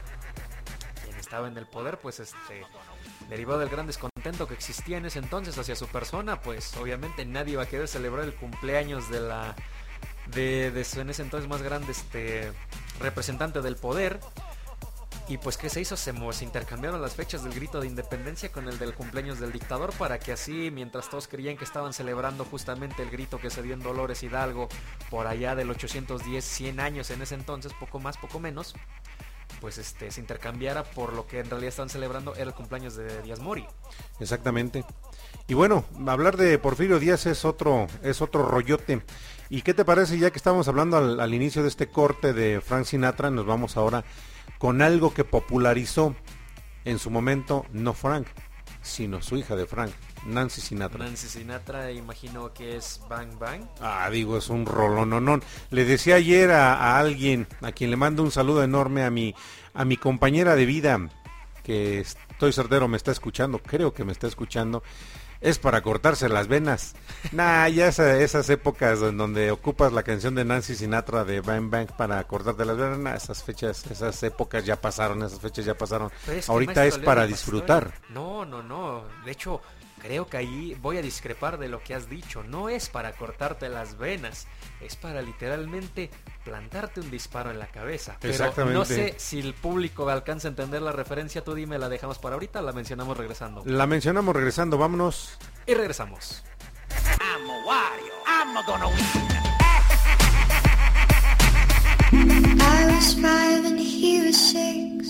quien 1.03 1.15
estaba 1.17 1.47
en 1.47 1.57
el 1.57 1.65
poder, 1.65 1.97
pues 1.99 2.19
este, 2.19 2.65
derivado 3.29 3.59
del 3.59 3.69
gran 3.69 3.87
descontento 3.87 4.47
que 4.47 4.53
existía 4.53 4.97
en 4.97 5.05
ese 5.05 5.19
entonces 5.19 5.57
hacia 5.57 5.75
su 5.75 5.87
persona, 5.87 6.41
pues 6.41 6.75
obviamente 6.77 7.25
nadie 7.25 7.53
iba 7.53 7.63
a 7.63 7.67
querer 7.67 7.87
celebrar 7.87 8.25
el 8.25 8.35
cumpleaños 8.35 9.09
de 9.09 9.21
la 9.21 9.55
de, 10.27 10.71
de 10.71 10.83
su 10.83 10.99
en 10.99 11.09
ese 11.09 11.23
entonces 11.23 11.49
más 11.49 11.61
grande 11.61 11.91
este 11.91 12.51
representante 12.99 13.61
del 13.61 13.75
poder. 13.75 14.19
Y 15.29 15.37
pues 15.37 15.57
¿qué 15.57 15.69
se 15.69 15.79
hizo? 15.79 15.95
Se, 15.95 16.11
se 16.33 16.43
intercambiaron 16.43 16.99
las 17.03 17.13
fechas 17.13 17.43
del 17.43 17.53
grito 17.53 17.79
de 17.79 17.85
independencia 17.85 18.51
con 18.51 18.67
el 18.67 18.79
del 18.79 18.95
cumpleaños 18.95 19.39
del 19.39 19.51
dictador 19.51 19.93
para 19.93 20.17
que 20.17 20.31
así, 20.31 20.71
mientras 20.71 21.07
todos 21.07 21.27
creían 21.27 21.55
que 21.55 21.65
estaban 21.65 21.93
celebrando 21.93 22.45
justamente 22.45 23.03
el 23.03 23.11
grito 23.11 23.37
que 23.37 23.51
se 23.51 23.61
dio 23.61 23.75
en 23.75 23.79
Dolores 23.79 24.23
Hidalgo 24.23 24.69
por 25.11 25.27
allá 25.27 25.53
del 25.53 25.69
810, 25.69 26.43
100 26.43 26.79
años 26.79 27.11
en 27.11 27.21
ese 27.21 27.35
entonces, 27.35 27.73
poco 27.79 27.99
más, 27.99 28.17
poco 28.17 28.39
menos, 28.39 28.73
pues 29.61 29.77
este 29.77 30.09
se 30.09 30.19
intercambiara 30.19 30.83
por 30.83 31.13
lo 31.13 31.27
que 31.27 31.37
en 31.39 31.47
realidad 31.47 31.69
estaban 31.69 31.89
celebrando 31.89 32.33
era 32.33 32.45
el 32.45 32.55
cumpleaños 32.55 32.95
de 32.95 33.21
Díaz 33.21 33.39
Mori. 33.39 33.67
Exactamente. 34.19 34.83
Y 35.47 35.53
bueno, 35.53 35.85
hablar 36.07 36.37
de 36.37 36.57
Porfirio 36.57 36.97
Díaz 36.97 37.27
es 37.27 37.45
otro, 37.45 37.85
es 38.01 38.23
otro 38.23 38.47
rollote. 38.47 39.03
¿Y 39.51 39.61
qué 39.61 39.75
te 39.75 39.85
parece 39.85 40.17
ya 40.17 40.31
que 40.31 40.37
estamos 40.37 40.67
hablando 40.67 40.97
al, 40.97 41.19
al 41.19 41.33
inicio 41.35 41.61
de 41.61 41.67
este 41.67 41.87
corte 41.87 42.33
de 42.33 42.61
Frank 42.61 42.85
Sinatra? 42.85 43.29
Nos 43.29 43.45
vamos 43.45 43.77
ahora 43.77 44.03
con 44.59 44.83
algo 44.83 45.13
que 45.13 45.23
popularizó 45.23 46.15
en 46.85 46.99
su 46.99 47.09
momento 47.09 47.65
no 47.71 47.93
Frank, 47.93 48.27
sino 48.83 49.21
su 49.21 49.37
hija 49.37 49.55
de 49.55 49.65
Frank, 49.65 49.91
Nancy 50.27 50.61
Sinatra. 50.61 51.03
Nancy 51.03 51.27
Sinatra, 51.27 51.91
imagino 51.91 52.53
que 52.53 52.75
es 52.75 53.01
Bang 53.09 53.39
Bang. 53.39 53.63
Ah, 53.81 54.07
digo, 54.11 54.37
es 54.37 54.49
un 54.49 54.65
rolononón. 54.65 55.43
Le 55.71 55.85
decía 55.85 56.15
ayer 56.15 56.51
a, 56.51 56.75
a 56.75 56.99
alguien, 56.99 57.47
a 57.61 57.71
quien 57.71 57.89
le 57.89 57.97
mando 57.97 58.21
un 58.21 58.31
saludo 58.31 58.63
enorme 58.63 59.03
a 59.03 59.09
mi, 59.09 59.33
a 59.73 59.85
mi 59.85 59.97
compañera 59.97 60.55
de 60.55 60.65
vida, 60.65 61.09
que 61.63 61.99
estoy 61.99 62.53
certero 62.53 62.87
me 62.87 62.97
está 62.97 63.11
escuchando, 63.11 63.59
creo 63.59 63.93
que 63.93 64.03
me 64.03 64.11
está 64.11 64.27
escuchando, 64.27 64.83
es 65.41 65.59
para 65.59 65.81
cortarse 65.81 66.27
las 66.29 66.47
venas. 66.47 66.95
Nah, 67.31 67.67
ya 67.67 67.87
esa- 67.87 68.17
esas 68.19 68.49
épocas 68.49 69.01
en 69.01 69.17
donde 69.17 69.51
ocupas 69.51 69.93
la 69.93 70.03
canción 70.03 70.35
de 70.35 70.45
Nancy 70.45 70.75
Sinatra 70.75 71.23
de 71.23 71.41
Bang 71.41 71.69
Bang 71.69 71.87
para 71.97 72.23
cortarte 72.25 72.65
las 72.65 72.77
venas, 72.77 72.99
nah, 72.99 73.15
esas 73.15 73.43
fechas, 73.43 73.85
esas 73.89 74.21
épocas 74.23 74.65
ya 74.65 74.75
pasaron, 74.79 75.23
esas 75.23 75.39
fechas 75.39 75.65
ya 75.65 75.75
pasaron. 75.77 76.11
Pero 76.25 76.39
es 76.39 76.45
que, 76.45 76.51
Ahorita 76.51 76.85
es 76.85 76.97
para 76.99 77.25
disfrutar. 77.25 77.93
No, 78.09 78.45
no, 78.45 78.61
no. 78.63 79.03
De 79.25 79.31
hecho, 79.31 79.61
creo 79.99 80.27
que 80.27 80.37
ahí 80.37 80.77
voy 80.81 80.97
a 80.97 81.01
discrepar 81.01 81.57
de 81.59 81.67
lo 81.69 81.83
que 81.83 81.93
has 81.93 82.09
dicho. 82.09 82.43
No 82.43 82.69
es 82.69 82.89
para 82.89 83.11
cortarte 83.13 83.69
las 83.69 83.97
venas. 83.97 84.47
Es 84.81 84.95
para 84.95 85.21
literalmente 85.21 86.09
plantarte 86.43 87.01
un 87.01 87.11
disparo 87.11 87.51
en 87.51 87.59
la 87.59 87.67
cabeza. 87.67 88.17
Pero 88.19 88.33
Exactamente. 88.33 88.73
no 88.77 88.85
sé 88.85 89.13
si 89.17 89.39
el 89.39 89.53
público 89.53 90.09
alcanza 90.09 90.47
a 90.47 90.51
entender 90.51 90.81
la 90.81 90.91
referencia. 90.91 91.43
Tú 91.43 91.53
dime, 91.53 91.77
la 91.77 91.89
dejamos 91.89 92.17
para 92.17 92.35
ahorita, 92.35 92.61
la 92.61 92.71
mencionamos 92.71 93.17
regresando. 93.17 93.61
La 93.65 93.85
mencionamos 93.85 94.35
regresando, 94.35 94.77
vámonos. 94.77 95.37
Y 95.67 95.73
regresamos. 95.73 96.43
I'm 97.21 97.49
a 97.49 97.65
Wario. 97.65 98.13
I'm 98.25 98.65
gonna 98.65 98.87
win. 98.87 99.29
I 102.61 102.85
was 102.91 103.13
five 103.15 103.65
and 103.65 103.79
he 103.79 104.21
was 104.25 104.35
six. 104.35 105.07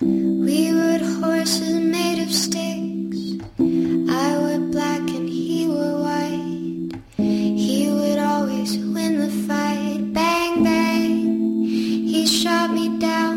We 0.00 0.70
rode 0.72 1.02
horses 1.22 1.74
made 1.80 2.22
of 2.22 2.30
sticks. 2.30 2.93
Always 8.64 8.78
win 8.78 9.18
the 9.18 9.28
fight. 9.46 10.12
Bang, 10.14 10.64
bang. 10.64 11.64
He 11.64 12.26
shot 12.26 12.70
me 12.70 12.98
down. 12.98 13.33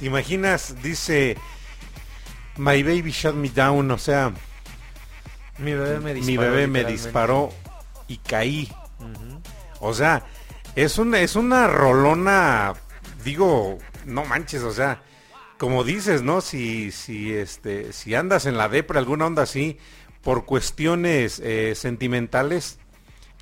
¿Te 0.00 0.06
imaginas? 0.06 0.74
Dice, 0.82 1.36
My 2.56 2.82
baby 2.82 3.10
shut 3.12 3.34
me 3.34 3.48
down, 3.50 3.90
o 3.90 3.98
sea, 3.98 4.32
Mi 5.58 5.72
bebé 5.74 6.00
me 6.00 6.14
disparó. 6.14 6.26
mi 6.26 6.36
bebé 6.36 6.66
me 6.66 6.78
literalmente. 6.80 6.92
disparó 6.92 7.50
y 8.08 8.16
caí. 8.18 8.72
O 9.80 9.94
sea, 9.94 10.24
es 10.74 10.98
una, 10.98 11.20
es 11.20 11.36
una 11.36 11.66
rolona, 11.68 12.74
digo, 13.24 13.78
no 14.04 14.24
manches, 14.24 14.62
o 14.62 14.72
sea, 14.72 15.02
como 15.58 15.84
dices, 15.84 16.22
¿no? 16.22 16.40
Si, 16.40 16.90
si, 16.90 17.32
este, 17.34 17.92
si 17.92 18.14
andas 18.14 18.46
en 18.46 18.56
la 18.58 18.68
depre, 18.68 18.98
alguna 18.98 19.26
onda 19.26 19.42
así, 19.44 19.78
por 20.22 20.44
cuestiones 20.46 21.40
eh, 21.44 21.74
sentimentales, 21.74 22.78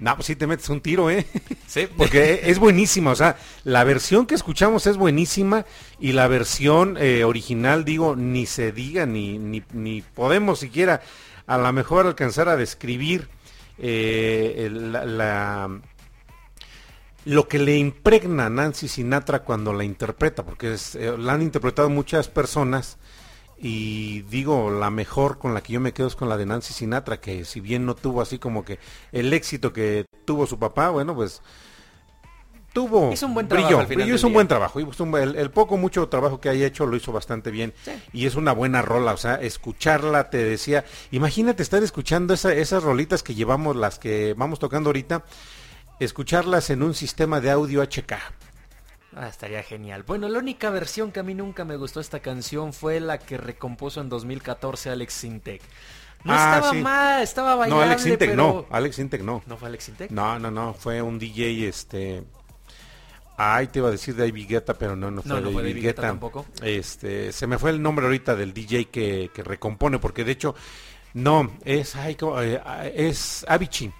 no, 0.01 0.15
pues 0.15 0.27
sí 0.27 0.37
te 0.37 0.47
metes 0.47 0.69
un 0.69 0.81
tiro, 0.81 1.11
¿eh? 1.11 1.27
Sí, 1.67 1.87
Porque 1.97 2.41
es 2.45 2.59
buenísima, 2.59 3.11
o 3.11 3.15
sea, 3.17 3.37
la 3.65 3.85
versión 3.85 4.27
que 4.27 4.35
escuchamos 4.35 4.87
es 4.87 4.97
buenísima 4.97 5.67
y 6.01 6.13
la 6.13 6.29
versión 6.29 6.97
eh, 6.99 7.25
original, 7.25 7.85
digo, 7.85 8.17
ni 8.17 8.47
se 8.47 8.73
diga, 8.73 9.05
ni, 9.07 9.39
ni, 9.39 9.63
ni 9.73 10.03
podemos 10.03 10.61
siquiera 10.61 11.03
a 11.47 11.59
lo 11.59 11.73
mejor 11.73 12.07
alcanzar 12.07 12.49
a 12.49 12.57
describir 12.57 13.29
eh, 13.79 14.69
la, 14.73 15.05
la- 15.05 15.81
lo 17.25 17.47
que 17.49 17.59
le 17.59 17.77
impregna 17.77 18.47
a 18.47 18.51
Nancy 18.51 18.89
Sinatra 18.89 19.41
cuando 19.41 19.75
la 19.75 19.85
interpreta, 19.85 20.45
porque 20.45 20.75
es, 20.75 20.95
eh, 20.95 21.15
la 21.19 21.35
han 21.35 21.43
interpretado 21.43 21.91
muchas 21.91 22.29
personas 22.29 22.97
y 23.61 24.23
digo, 24.23 24.71
la 24.71 24.91
mejor 24.91 25.39
con 25.39 25.53
la 25.55 25.63
que 25.63 25.73
yo 25.73 25.81
me 25.81 25.93
quedo 25.93 26.07
es 26.09 26.15
con 26.17 26.29
la 26.29 26.37
de 26.37 26.47
Nancy 26.47 26.73
Sinatra, 26.73 27.21
que 27.21 27.45
si 27.45 27.61
bien 27.61 27.85
no 27.87 27.95
tuvo 27.97 28.21
así 28.23 28.39
como 28.39 28.65
que 28.65 28.79
el 29.13 29.33
éxito 29.33 29.73
que 29.73 30.07
tuvo 30.25 30.47
su 30.47 30.59
papá, 30.59 30.91
bueno, 30.91 31.15
pues 31.15 31.43
tuvo 32.73 33.13
Hizo 33.13 33.27
un 33.27 33.35
buen 33.35 33.49
trabajo 33.49 33.67
brilló, 33.69 33.81
al 33.81 33.87
final 33.87 33.97
brilló, 34.03 34.07
del 34.13 34.17
hizo 34.19 34.27
un 34.27 34.33
día. 34.33 34.37
buen 34.37 34.49
trabajo, 34.49 34.79
el, 35.19 35.37
el 35.37 35.51
poco 35.51 35.77
mucho 35.77 36.09
trabajo 36.09 36.41
que 36.41 36.49
haya 36.51 36.67
hecho 36.67 36.87
lo 36.87 36.97
hizo 36.97 37.13
bastante 37.13 37.51
bien 37.51 37.73
y 38.13 38.27
es 38.27 38.35
una 38.37 38.53
buena 38.53 38.83
rola, 38.83 39.13
o 39.13 39.17
sea, 39.17 39.35
escucharla 39.37 40.31
te 40.31 40.39
decía, 40.45 40.85
imagínate 41.11 41.63
estar 41.63 41.83
escuchando 41.83 42.35
esa- 42.35 42.53
esas 42.55 42.83
rolitas 42.83 43.23
que 43.23 43.35
llevamos, 43.35 43.75
las 43.75 43.99
que 43.99 44.35
vamos 44.37 44.59
tocando 44.59 44.91
ahorita, 44.91 45.25
escucharlas 45.99 46.71
en 46.71 46.83
un 46.83 46.95
sistema 46.95 47.41
de 47.41 47.51
audio 47.51 47.83
HK. 47.83 48.15
Ah, 49.21 49.27
estaría 49.29 49.63
genial. 49.65 50.05
Bueno, 50.05 50.29
la 50.29 50.39
única 50.39 50.71
versión 50.71 51.11
que 51.11 51.19
a 51.19 51.23
mí 51.25 51.35
nunca 51.35 51.65
me 51.65 51.77
gustó 51.77 51.99
esta 51.99 52.21
canción 52.21 52.73
fue 52.73 53.01
la 53.01 53.19
que 53.19 53.37
recompuso 53.37 54.01
en 54.01 54.09
2014 54.09 54.91
Alex 54.91 55.13
Sintek. 55.13 55.61
No 56.23 56.33
Ah, 56.33 56.55
estaba 56.57 56.71
sí. 56.73 56.79
mal, 56.79 57.23
estaba 57.23 57.51
No, 57.53 57.59
bailable, 57.59 57.85
Alex 57.85 58.07
Intec 58.07 58.31
pero... 58.31 58.37
no, 58.37 58.67
Alex 58.71 58.99
Intec 59.01 59.23
no. 59.23 59.43
¿No 59.47 59.57
fue 59.57 59.69
Alex 59.69 59.85
Sintek? 59.85 60.11
No, 60.13 60.39
no, 60.39 60.51
no, 60.53 60.73
fue 60.75 61.03
un 61.03 61.19
DJ, 61.19 61.67
este... 61.69 62.23
Ay, 63.37 63.69
te 63.69 63.79
iba 63.81 63.89
a 63.89 63.93
decir 63.93 64.17
David 64.17 64.47
Guetta, 64.49 64.75
pero 64.75 64.95
no, 64.97 65.11
no 65.11 65.23
fue, 65.23 65.31
No, 65.31 65.41
no 65.41 65.51
fue 65.53 65.63
David 65.63 65.83
Guetta 65.83 66.03
tampoco. 66.03 66.45
Este, 66.63 67.33
se 67.33 67.47
me 67.47 67.59
fue 67.59 67.71
el 67.71 67.81
nombre 67.83 68.07
ahorita 68.07 68.35
del 68.37 68.53
DJ 68.53 68.87
que, 68.87 69.31
que 69.35 69.43
recompone, 69.45 69.99
porque 70.01 70.25
de 70.25 70.33
hecho, 70.33 70.55
no, 71.15 71.53
es, 71.65 71.95
ay. 71.97 72.17
Eh, 72.43 72.61
ah, 72.65 72.87
es 72.87 73.45
Avicii. 73.49 73.93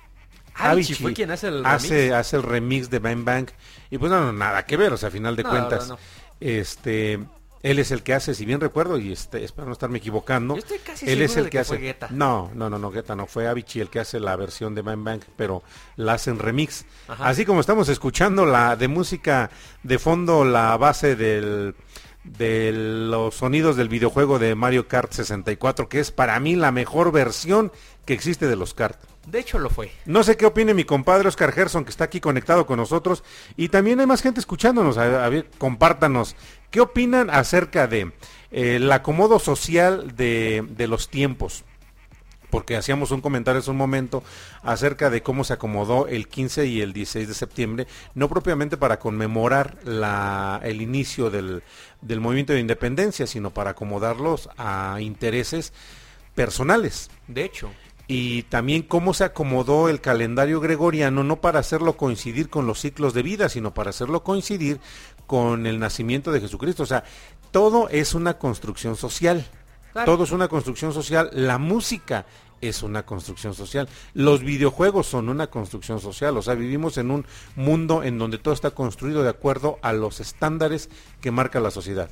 Avicii 0.59 0.95
fue 0.97 1.13
quien 1.15 1.31
hace 1.31 1.49
el 1.49 1.65
hace, 1.65 1.89
remix. 1.89 2.15
hace 2.15 2.37
el 2.37 2.43
remix 2.43 2.91
de 2.91 2.99
Bang 2.99 3.25
Bang. 3.25 3.49
Y 3.91 3.99
pues 3.99 4.11
no, 4.11 4.21
no, 4.21 4.33
nada 4.33 4.65
que 4.67 4.77
ver, 4.77 4.93
o 4.93 4.97
sea, 4.97 5.09
a 5.09 5.13
final 5.13 5.37
de 5.37 5.43
No, 5.43 5.51
cuentas, 5.51 5.89
no, 5.89 5.99
este, 6.41 7.19
él 7.63 7.79
es 7.79 7.91
el 7.91 8.03
que 8.03 8.15
hace, 8.15 8.35
si 8.35 8.45
bien 8.45 8.61
recuerdo, 8.61 8.99
y 8.99 9.13
este, 9.13 9.45
espero 9.45 9.67
no 9.67 9.73
estarme 9.73 9.99
equivocando, 9.99 10.55
Yo 10.55 10.61
estoy 10.61 10.79
casi 10.79 11.11
él 11.11 11.23
es 11.23 11.37
el 11.37 11.45
de 11.45 11.51
que, 11.51 11.53
que 11.53 11.59
hace, 11.61 11.77
fue 11.77 11.79
Guetta. 11.79 12.09
no, 12.11 12.51
no, 12.55 12.71
no, 12.71 12.79
no, 12.79 12.91
Guetta 12.91 13.17
no, 13.17 13.27
fue 13.27 13.49
Avicii 13.49 13.81
el 13.81 13.91
que 13.91 14.01
hace 14.01 14.21
la 14.21 14.37
versión 14.37 14.75
de 14.75 14.83
Bang 14.83 15.03
Bang, 15.03 15.21
pero 15.37 15.63
la 15.97 16.15
hacen 16.15 16.39
remix. 16.39 16.85
Ajá. 17.09 17.29
Así 17.29 17.45
como 17.45 17.61
estamos 17.61 17.89
escuchando 17.89 18.47
la 18.47 18.77
de 18.77 18.89
música 18.89 19.51
de 19.83 19.99
fondo, 19.99 20.45
la 20.45 20.77
base 20.77 21.17
del 21.17 21.75
de 22.37 22.73
los 22.73 23.35
sonidos 23.35 23.77
del 23.77 23.89
videojuego 23.89 24.39
de 24.39 24.55
Mario 24.55 24.89
Kart 24.89 25.13
64, 25.13 25.89
que 25.89 26.01
es 26.01 26.11
para 26.11 26.39
mí 26.41 26.57
la 26.57 26.73
mejor 26.73 27.13
versión 27.13 27.73
que 28.05 28.15
existe 28.15 28.47
de 28.47 28.57
los 28.57 28.75
kart. 28.75 28.99
De 29.27 29.39
hecho 29.39 29.59
lo 29.59 29.69
fue. 29.69 29.93
No 30.07 30.23
sé 30.23 30.37
qué 30.37 30.47
opine 30.47 30.73
mi 30.73 30.85
compadre 30.85 31.29
Oscar 31.29 31.53
Gerson, 31.53 31.85
que 31.85 31.91
está 31.91 32.05
aquí 32.05 32.21
conectado 32.21 32.67
con 32.67 32.79
nosotros. 32.79 33.23
Y 33.57 33.69
también 33.69 34.01
hay 34.01 34.07
más 34.07 34.23
gente 34.23 34.41
escuchándonos. 34.41 34.97
A, 34.97 35.25
a 35.25 35.29
ver, 35.29 35.51
compártanos. 35.59 36.35
¿Qué 36.71 36.81
opinan 36.81 37.29
acerca 37.29 37.87
de 37.87 38.13
eh, 38.51 38.77
el 38.77 38.91
acomodo 38.91 39.39
social 39.39 40.17
de, 40.17 40.65
de 40.71 40.89
los 40.89 41.11
tiempos? 41.11 41.65
Porque 42.51 42.77
hacíamos 42.77 43.11
un 43.11 43.21
comentario 43.21 43.61
hace 43.61 43.71
un 43.71 43.77
momento 43.77 44.23
acerca 44.63 45.11
de 45.11 45.23
cómo 45.23 45.45
se 45.45 45.53
acomodó 45.53 46.07
el 46.07 46.29
15 46.29 46.67
y 46.67 46.81
el 46.81 46.93
16 46.93 47.29
de 47.29 47.35
septiembre, 47.35 47.87
no 48.15 48.29
propiamente 48.29 48.77
para 48.77 48.99
conmemorar 48.99 49.77
la, 49.85 50.61
el 50.65 50.81
inicio 50.81 51.31
del, 51.31 51.63
del 52.01 52.21
movimiento 52.21 52.55
de 52.55 52.61
independencia, 52.61 53.27
sino 53.27 53.51
para 53.51 53.71
acomodarlos 53.71 54.49
a 54.57 54.99
intereses 55.01 55.73
personales 56.35 57.11
De 57.27 57.45
hecho. 57.45 57.71
y 58.07 58.45
también 58.45 58.83
cómo 58.83 59.13
se 59.13 59.25
acomodó 59.25 59.89
el 59.89 60.01
calendario 60.01 60.61
gregoriano, 60.61 61.25
no 61.25 61.41
para 61.41 61.59
hacerlo 61.59 61.97
coincidir 61.97 62.49
con 62.49 62.67
los 62.67 62.81
ciclos 62.81 63.13
de 63.13 63.23
vida, 63.23 63.49
sino 63.49 63.75
para 63.75 63.91
hacerlo 63.91 64.23
coincidir 64.23 64.81
con 65.27 65.67
el 65.67 65.79
nacimiento 65.79 66.33
de 66.33 66.41
Jesucristo. 66.41 66.85
O 66.85 66.87
sea, 66.87 67.05
todo 67.51 67.89
es 67.91 68.15
una 68.15 68.39
construcción 68.39 68.97
social. 68.97 69.45
Claro. 69.93 70.13
Todo 70.13 70.25
es 70.25 70.33
una 70.33 70.49
construcción 70.49 70.93
social. 70.93 71.31
La 71.33 71.59
música 71.59 72.27
es 72.61 72.83
una 72.83 73.05
construcción 73.05 73.55
social. 73.55 73.89
Los 74.15 74.43
videojuegos 74.43 75.07
son 75.07 75.29
una 75.29 75.49
construcción 75.49 76.01
social. 76.01 76.37
O 76.37 76.43
sea, 76.43 76.55
vivimos 76.55 76.99
en 76.99 77.11
un 77.11 77.27
mundo 77.57 78.03
en 78.03 78.19
donde 78.19 78.39
todo 78.39 78.55
está 78.55 78.71
construido 78.71 79.23
de 79.23 79.31
acuerdo 79.31 79.79
a 79.83 79.93
los 79.93 80.21
estándares 80.21 80.91
que 81.21 81.31
marca 81.31 81.61
la 81.61 81.71
sociedad. 81.71 82.11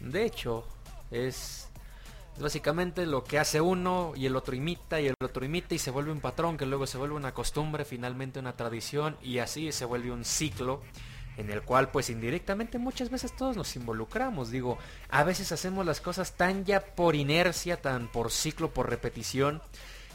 De 0.00 0.24
hecho, 0.24 0.64
es, 1.10 1.68
es 2.36 2.42
básicamente 2.42 3.06
lo 3.06 3.24
que 3.24 3.38
hace 3.38 3.60
uno 3.60 4.12
y 4.14 4.26
el 4.26 4.36
otro 4.36 4.54
imita 4.54 5.00
y 5.00 5.08
el 5.08 5.14
otro 5.22 5.44
imita 5.44 5.74
y 5.74 5.78
se 5.78 5.90
vuelve 5.90 6.12
un 6.12 6.20
patrón 6.20 6.56
que 6.56 6.66
luego 6.66 6.86
se 6.86 6.98
vuelve 6.98 7.16
una 7.16 7.34
costumbre, 7.34 7.84
finalmente 7.84 8.38
una 8.38 8.56
tradición 8.56 9.16
y 9.22 9.38
así 9.38 9.72
se 9.72 9.84
vuelve 9.84 10.12
un 10.12 10.24
ciclo 10.24 10.82
en 11.38 11.50
el 11.50 11.62
cual 11.62 11.90
pues 11.90 12.10
indirectamente 12.10 12.78
muchas 12.78 13.10
veces 13.10 13.34
todos 13.34 13.56
nos 13.56 13.74
involucramos. 13.76 14.50
Digo, 14.50 14.76
a 15.08 15.22
veces 15.22 15.52
hacemos 15.52 15.86
las 15.86 16.00
cosas 16.00 16.36
tan 16.36 16.64
ya 16.64 16.80
por 16.80 17.14
inercia, 17.14 17.80
tan 17.80 18.08
por 18.08 18.30
ciclo, 18.32 18.74
por 18.74 18.90
repetición, 18.90 19.62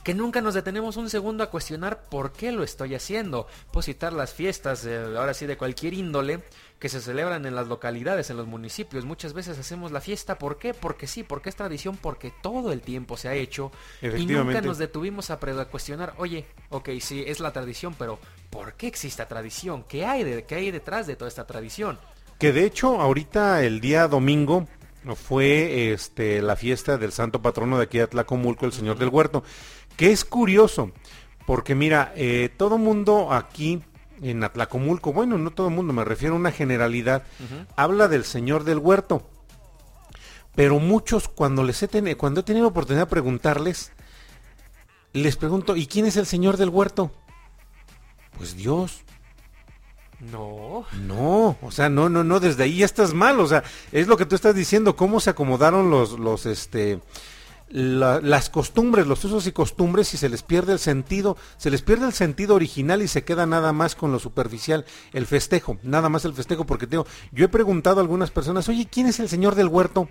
que 0.04 0.14
nunca 0.14 0.42
nos 0.42 0.54
detenemos 0.54 0.98
un 0.98 1.10
segundo 1.10 1.44
a 1.44 1.50
cuestionar 1.50 2.04
por 2.10 2.34
qué 2.34 2.52
lo 2.52 2.62
estoy 2.62 2.94
haciendo. 2.94 3.48
Puedo 3.72 3.84
citar 3.84 4.12
las 4.12 4.34
fiestas, 4.34 4.86
eh, 4.86 4.98
ahora 5.18 5.34
sí, 5.34 5.46
de 5.46 5.58
cualquier 5.58 5.94
índole, 5.94 6.44
que 6.84 6.90
se 6.90 7.00
celebran 7.00 7.46
en 7.46 7.56
las 7.56 7.70
localidades, 7.70 8.30
en 8.30 8.36
los 8.36 8.46
municipios. 8.46 9.06
Muchas 9.06 9.32
veces 9.32 9.58
hacemos 9.58 9.94
la 9.94 10.02
fiesta, 10.02 10.38
¿por 10.38 10.58
qué? 10.58 10.74
Porque 10.74 11.08
sí, 11.08 11.24
porque 11.24 11.48
es 11.48 11.56
tradición, 11.56 11.96
porque 11.96 12.34
todo 12.42 12.74
el 12.74 12.82
tiempo 12.82 13.16
se 13.16 13.30
ha 13.30 13.36
hecho. 13.36 13.72
Y 14.02 14.26
nunca 14.26 14.60
nos 14.60 14.80
detuvimos 14.80 15.30
a, 15.30 15.40
cuestionar, 15.72 16.14
oye, 16.18 16.46
ok, 16.72 16.90
sí, 17.00 17.24
es 17.26 17.40
la 17.40 17.54
tradición, 17.54 17.96
pero 17.98 18.20
¿por 18.50 18.74
qué 18.74 18.88
existe 18.88 19.26
tradición? 19.26 19.86
¿Qué 19.88 20.06
hay, 20.06 20.26
de, 20.26 20.44
¿Qué 20.44 20.56
hay 20.56 20.72
detrás 20.72 21.08
de 21.08 21.16
toda 21.16 21.30
esta 21.30 21.48
tradición? 21.48 21.98
Que 22.38 22.52
de 22.52 22.66
hecho 22.66 23.00
ahorita 23.00 23.64
el 23.64 23.80
día 23.80 24.10
domingo 24.10 24.68
fue 25.16 25.94
este 25.94 26.42
la 26.42 26.58
fiesta 26.58 26.98
del 26.98 27.14
santo 27.14 27.42
patrono 27.42 27.78
de 27.78 27.84
aquí 27.86 28.00
de 28.00 28.04
Atlacomulco, 28.04 28.66
el 28.66 28.74
Señor 28.74 28.98
del 28.98 29.08
Huerto, 29.08 29.46
que 29.96 30.12
es 30.12 30.26
curioso, 30.26 30.92
porque 31.48 31.76
mira, 31.76 32.12
eh, 32.18 32.50
todo 32.58 32.78
mundo 32.78 33.32
aquí 33.32 33.82
en 34.22 34.44
Atlacomulco, 34.44 35.14
bueno, 35.14 35.38
no 35.38 35.52
todo 35.52 35.70
mundo, 35.70 35.94
me 35.94 36.06
refiero 36.06 36.36
a 36.36 36.38
una 36.38 36.52
generalidad, 36.52 37.24
habla 37.76 38.08
del 38.08 38.26
Señor 38.26 38.64
del 38.64 38.80
Huerto. 38.80 39.28
Pero 40.56 40.80
muchos 40.80 41.28
cuando 41.28 41.64
les 41.64 41.82
he 41.82 41.88
tenido, 41.88 42.18
cuando 42.18 42.42
he 42.42 42.44
tenido 42.44 42.68
oportunidad 42.68 43.06
de 43.06 43.10
preguntarles, 43.10 43.92
les 45.14 45.36
pregunto, 45.36 45.76
¿y 45.76 45.88
quién 45.88 46.06
es 46.06 46.18
el 46.18 46.26
Señor 46.26 46.58
del 46.58 46.70
Huerto? 46.70 47.12
Pues 48.38 48.56
Dios. 48.56 49.02
No. 50.20 50.86
No, 51.02 51.58
o 51.62 51.72
sea, 51.72 51.90
no, 51.90 52.08
no, 52.08 52.24
no, 52.24 52.40
desde 52.40 52.64
ahí 52.64 52.78
ya 52.78 52.86
estás 52.86 53.14
mal, 53.14 53.40
o 53.40 53.48
sea, 53.48 53.64
es 53.92 54.08
lo 54.08 54.16
que 54.16 54.26
tú 54.26 54.36
estás 54.36 54.56
diciendo, 54.56 54.96
cómo 54.96 55.20
se 55.20 55.32
acomodaron 55.32 55.90
los, 55.90 56.18
los, 56.18 56.46
este, 56.46 57.00
la- 57.74 58.22
las 58.22 58.50
costumbres, 58.52 59.08
los 59.08 59.26
usos 59.26 59.48
y 59.48 59.52
costumbres 59.52 60.14
y 60.14 60.18
se 60.18 60.30
les 60.30 60.44
pierde 60.44 60.74
el 60.74 60.80
sentido, 60.80 61.36
se 61.58 61.72
les 61.72 61.82
pierde 61.82 62.06
el 62.06 62.14
sentido 62.14 62.54
original 62.56 63.02
y 63.02 63.08
se 63.08 63.24
queda 63.24 63.46
nada 63.48 63.74
más 63.74 63.96
con 63.96 64.12
lo 64.12 64.20
superficial, 64.20 64.86
el 65.12 65.26
festejo, 65.26 65.78
nada 65.84 66.08
más 66.08 66.24
el 66.24 66.34
festejo, 66.34 66.66
porque 66.66 66.86
te 66.86 66.92
digo, 66.92 67.08
yo 67.32 67.46
he 67.46 67.50
preguntado 67.50 67.98
a 67.98 68.02
algunas 68.02 68.30
personas, 68.32 68.70
oye, 68.70 68.88
¿quién 68.90 69.08
es 69.08 69.20
el 69.20 69.28
señor 69.28 69.56
del 69.56 69.68
huerto? 69.68 70.08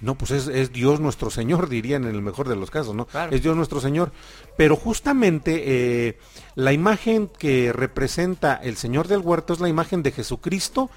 No, 0.00 0.16
pues 0.16 0.32
es, 0.32 0.48
es 0.48 0.72
Dios 0.72 0.98
nuestro 0.98 1.30
Señor, 1.30 1.68
dirían 1.68 2.04
en 2.04 2.14
el 2.16 2.22
mejor 2.22 2.48
de 2.48 2.56
los 2.56 2.72
casos, 2.72 2.92
¿no? 2.92 3.06
Claro. 3.06 3.32
Es 3.32 3.40
Dios 3.40 3.54
nuestro 3.56 3.80
Señor. 3.80 4.10
Pero 4.56 4.74
justamente 4.74 5.62
eh, 6.08 6.18
la 6.56 6.72
imagen 6.72 7.30
que 7.38 7.72
representa 7.72 8.54
el 8.54 8.76
Señor 8.76 9.06
del 9.06 9.20
huerto 9.20 9.52
es 9.52 9.60
la 9.60 9.68
imagen 9.68 10.02
de 10.02 10.10
Jesucristo 10.10 10.90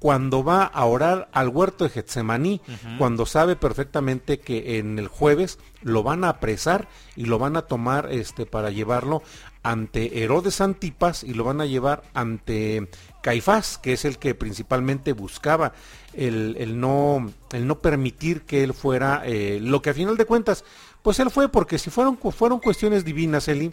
cuando 0.00 0.42
va 0.42 0.64
a 0.64 0.84
orar 0.86 1.28
al 1.32 1.48
huerto 1.48 1.84
de 1.84 1.90
Getsemaní, 1.90 2.62
cuando 2.98 3.26
sabe 3.26 3.54
perfectamente 3.54 4.40
que 4.40 4.78
en 4.78 4.98
el 4.98 5.08
jueves 5.08 5.58
lo 5.82 6.02
van 6.02 6.24
a 6.24 6.30
apresar 6.30 6.88
y 7.16 7.26
lo 7.26 7.38
van 7.38 7.56
a 7.56 7.62
tomar 7.62 8.10
este 8.10 8.46
para 8.46 8.70
llevarlo 8.70 9.22
ante 9.62 10.22
Herodes 10.22 10.62
Antipas 10.62 11.22
y 11.22 11.34
lo 11.34 11.44
van 11.44 11.60
a 11.60 11.66
llevar 11.66 12.02
ante 12.14 12.88
Caifás, 13.22 13.76
que 13.76 13.92
es 13.92 14.06
el 14.06 14.18
que 14.18 14.34
principalmente 14.34 15.12
buscaba 15.12 15.74
el, 16.14 16.56
el 16.58 16.80
no, 16.80 17.30
el 17.52 17.66
no 17.66 17.78
permitir 17.80 18.42
que 18.42 18.64
él 18.64 18.72
fuera 18.72 19.22
eh, 19.26 19.58
lo 19.60 19.82
que 19.82 19.90
a 19.90 19.94
final 19.94 20.16
de 20.16 20.24
cuentas, 20.24 20.64
pues 21.02 21.18
él 21.20 21.30
fue, 21.30 21.50
porque 21.50 21.78
si 21.78 21.90
fueron, 21.90 22.16
fueron 22.16 22.58
cuestiones 22.58 23.04
divinas, 23.04 23.48
Eli, 23.48 23.70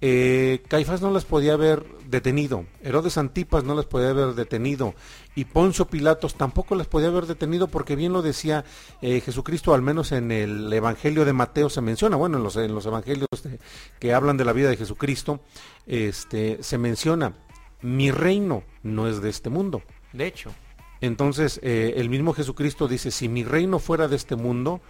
eh, 0.00 0.62
Caifás 0.68 1.00
no 1.02 1.10
las 1.10 1.24
podía 1.24 1.54
haber 1.54 1.84
detenido, 2.08 2.64
Herodes 2.82 3.18
Antipas 3.18 3.64
no 3.64 3.74
las 3.74 3.86
podía 3.86 4.10
haber 4.10 4.34
detenido. 4.34 4.94
Y 5.34 5.44
Poncio 5.44 5.86
Pilatos 5.86 6.34
tampoco 6.34 6.74
las 6.74 6.86
podía 6.88 7.08
haber 7.08 7.26
detenido 7.26 7.68
porque 7.68 7.94
bien 7.96 8.12
lo 8.12 8.22
decía 8.22 8.64
eh, 9.02 9.20
Jesucristo, 9.20 9.74
al 9.74 9.82
menos 9.82 10.10
en 10.12 10.32
el 10.32 10.72
Evangelio 10.72 11.24
de 11.24 11.32
Mateo 11.32 11.70
se 11.70 11.80
menciona, 11.80 12.16
bueno, 12.16 12.38
en 12.38 12.42
los, 12.44 12.56
en 12.56 12.74
los 12.74 12.86
Evangelios 12.86 13.28
de- 13.44 13.58
que 14.00 14.14
hablan 14.14 14.36
de 14.36 14.44
la 14.44 14.52
vida 14.52 14.68
de 14.68 14.76
Jesucristo, 14.76 15.40
este, 15.86 16.62
se 16.62 16.78
menciona, 16.78 17.34
mi 17.82 18.10
reino 18.10 18.64
no 18.82 19.06
es 19.08 19.20
de 19.22 19.28
este 19.30 19.50
mundo. 19.50 19.82
De 20.12 20.26
hecho, 20.26 20.50
Entonces, 21.00 21.60
eh, 21.62 21.94
el 21.98 22.08
mismo 22.10 22.32
Jesucristo 22.32 22.88
dice, 22.88 23.12
si 23.12 23.28
mi 23.28 23.44
reino 23.44 23.78
fuera 23.78 24.08
de 24.08 24.16
este 24.16 24.34
mundo, 24.34 24.80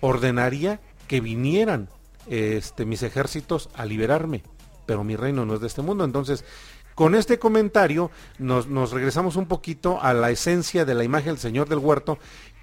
ordenaría 0.00 0.80
que 1.08 1.20
vinieran 1.20 1.88
este, 2.26 2.84
mis 2.84 3.02
ejércitos 3.02 3.70
a 3.74 3.84
liberarme, 3.84 4.42
pero 4.86 5.04
mi 5.04 5.16
reino 5.16 5.44
no 5.44 5.54
es 5.54 5.60
de 5.60 5.66
este 5.66 5.82
mundo. 5.82 6.04
Entonces, 6.04 6.44
con 6.94 7.14
este 7.14 7.38
comentario 7.38 8.10
nos, 8.38 8.66
nos 8.66 8.92
regresamos 8.92 9.36
un 9.36 9.46
poquito 9.46 10.02
a 10.02 10.12
la 10.12 10.30
esencia 10.30 10.84
de 10.84 10.94
la 10.94 11.04
imagen 11.04 11.32
del 11.32 11.38
Señor 11.38 11.68
del 11.68 11.78
Huerto, 11.78 12.18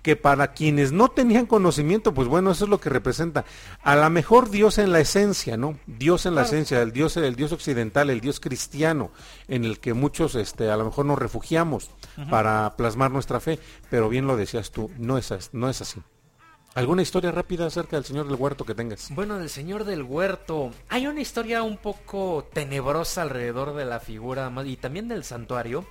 que 0.08 0.15
para 0.15 0.54
quienes 0.54 0.91
no 0.93 1.10
tenían 1.10 1.46
conocimiento, 1.46 2.13
pues 2.13 2.28
bueno, 2.28 2.52
eso 2.52 2.63
es 2.63 2.70
lo 2.70 2.80
que 2.80 2.89
representa. 2.89 3.43
A 3.82 3.96
lo 3.96 4.10
mejor 4.10 4.50
Dios 4.50 4.78
en 4.78 4.93
la 4.93 5.00
esencia, 5.02 5.58
¿no? 5.58 5.78
Dios 5.86 6.26
en 6.26 6.36
la 6.36 6.43
esencia, 6.43 6.82
el 6.82 6.93
Dios, 6.93 7.17
el 7.17 7.36
Dios 7.36 7.52
occidental, 7.52 8.10
el 8.10 8.22
Dios 8.22 8.39
cristiano, 8.39 9.12
en 9.50 9.65
el 9.65 9.80
que 9.80 9.93
muchos 9.93 10.36
este, 10.36 10.70
a 10.70 10.78
lo 10.78 10.86
mejor 10.86 11.06
nos 11.06 11.20
refugiamos 11.20 11.89
para 12.30 12.76
plasmar 12.78 13.12
nuestra 13.12 13.39
fe, 13.39 13.60
pero 13.89 14.08
bien 14.08 14.28
lo 14.28 14.38
decías 14.38 14.72
tú, 14.72 14.89
no 14.98 15.17
es, 15.17 15.34
no 15.52 15.70
es 15.70 15.82
así. 15.82 16.02
¿Alguna 16.75 17.01
historia 17.01 17.32
rápida 17.32 17.65
acerca 17.65 17.95
del 17.95 18.06
Señor 18.06 18.27
del 18.27 18.36
Huerto 18.36 18.63
que 18.63 18.75
tengas? 18.75 19.10
Bueno, 19.12 19.39
del 19.39 19.49
señor 19.49 19.84
del 19.84 20.03
huerto. 20.03 20.71
Hay 20.89 21.08
una 21.08 21.21
historia 21.21 21.63
un 21.63 21.77
poco 21.77 22.47
tenebrosa 22.53 23.23
alrededor 23.23 23.73
de 23.73 23.86
la 23.86 23.99
figura 23.99 24.51
y 24.63 24.77
también 24.77 25.08
del 25.08 25.23
santuario. 25.23 25.88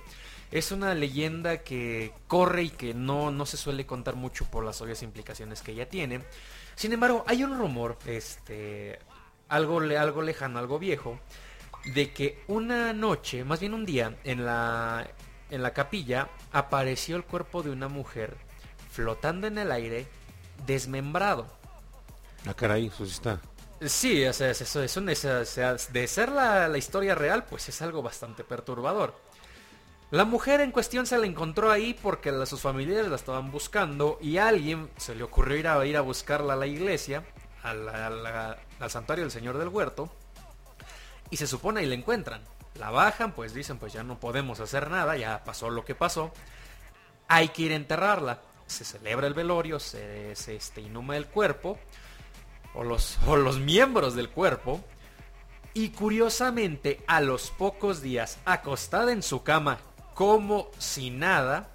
Es 0.49 0.71
una 0.71 0.95
leyenda 0.95 1.57
que 1.57 2.13
corre 2.27 2.63
y 2.63 2.69
que 2.69 2.93
no, 2.93 3.31
no 3.31 3.45
se 3.45 3.57
suele 3.57 3.85
contar 3.85 4.15
mucho 4.15 4.45
por 4.45 4.63
las 4.63 4.81
obvias 4.81 5.03
implicaciones 5.03 5.61
que 5.61 5.73
ella 5.73 5.89
tiene. 5.89 6.21
Sin 6.75 6.93
embargo, 6.93 7.25
hay 7.27 7.43
un 7.43 7.57
rumor, 7.57 7.97
este, 8.05 8.99
algo, 9.49 9.79
algo 9.81 10.21
lejano, 10.21 10.57
algo 10.57 10.79
viejo, 10.79 11.19
de 11.93 12.11
que 12.11 12.43
una 12.47 12.93
noche, 12.93 13.43
más 13.43 13.59
bien 13.59 13.73
un 13.73 13.85
día, 13.85 14.15
en 14.23 14.45
la, 14.45 15.05
en 15.49 15.63
la 15.63 15.73
capilla 15.73 16.29
apareció 16.51 17.15
el 17.15 17.23
cuerpo 17.23 17.63
de 17.63 17.71
una 17.71 17.87
mujer 17.87 18.37
flotando 18.91 19.47
en 19.47 19.57
el 19.57 19.71
aire, 19.71 20.07
desmembrado. 20.65 21.47
Ah, 22.47 22.53
caray, 22.53 22.87
eso 22.87 23.05
sí 23.05 23.11
está. 23.11 23.39
Sí, 23.85 24.25
o 24.25 24.33
sea, 24.33 24.49
es- 24.49 24.61
eso 24.61 24.81
es 24.81 24.97
un- 24.97 25.09
es- 25.09 25.25
o 25.25 25.45
sea, 25.45 25.75
de 25.75 26.07
ser 26.07 26.29
la, 26.31 26.67
la 26.67 26.77
historia 26.77 27.13
real, 27.13 27.43
pues 27.45 27.69
es 27.69 27.81
algo 27.81 28.01
bastante 28.01 28.43
perturbador. 28.43 29.13
La 30.09 30.23
mujer 30.23 30.61
en 30.61 30.71
cuestión 30.71 31.05
se 31.05 31.17
la 31.17 31.25
encontró 31.27 31.69
ahí 31.69 31.93
porque 31.93 32.31
la- 32.31 32.45
sus 32.45 32.61
familiares 32.61 33.07
la 33.09 33.17
estaban 33.17 33.51
buscando 33.51 34.17
y 34.21 34.37
a 34.37 34.47
alguien 34.47 34.89
se 34.97 35.13
le 35.15 35.23
ocurrió 35.23 35.57
ir 35.57 35.67
a, 35.67 35.85
ir 35.85 35.97
a 35.97 36.01
buscarla 36.01 36.53
a 36.53 36.55
la 36.55 36.65
iglesia, 36.67 37.23
a 37.63 37.73
la- 37.73 38.57
al 38.79 38.89
santuario 38.91 39.25
del 39.25 39.31
Señor 39.31 39.57
del 39.57 39.67
Huerto, 39.67 40.09
y 41.29 41.37
se 41.37 41.45
supone 41.45 41.83
y 41.83 41.85
la 41.85 41.95
encuentran. 41.95 42.41
La 42.75 42.89
bajan, 42.91 43.33
pues 43.33 43.53
dicen, 43.53 43.79
pues 43.79 43.91
ya 43.93 44.03
no 44.03 44.19
podemos 44.19 44.59
hacer 44.59 44.89
nada, 44.89 45.17
ya 45.17 45.43
pasó 45.43 45.69
lo 45.69 45.83
que 45.83 45.93
pasó. 45.95 46.31
Hay 47.27 47.49
que 47.49 47.63
ir 47.63 47.71
a 47.73 47.75
enterrarla. 47.75 48.39
Se 48.67 48.85
celebra 48.85 49.27
el 49.27 49.33
velorio, 49.33 49.79
se, 49.79 50.35
se 50.35 50.55
este, 50.55 50.81
inhuma 50.81 51.17
el 51.17 51.27
cuerpo, 51.27 51.79
o 52.73 52.83
los, 52.83 53.17
o 53.27 53.35
los 53.35 53.59
miembros 53.59 54.15
del 54.15 54.29
cuerpo. 54.29 54.83
Y 55.73 55.89
curiosamente, 55.89 57.01
a 57.07 57.21
los 57.21 57.51
pocos 57.51 58.01
días, 58.01 58.39
acostada 58.45 59.11
en 59.11 59.21
su 59.21 59.43
cama, 59.43 59.79
como 60.13 60.71
si 60.79 61.11
nada, 61.11 61.69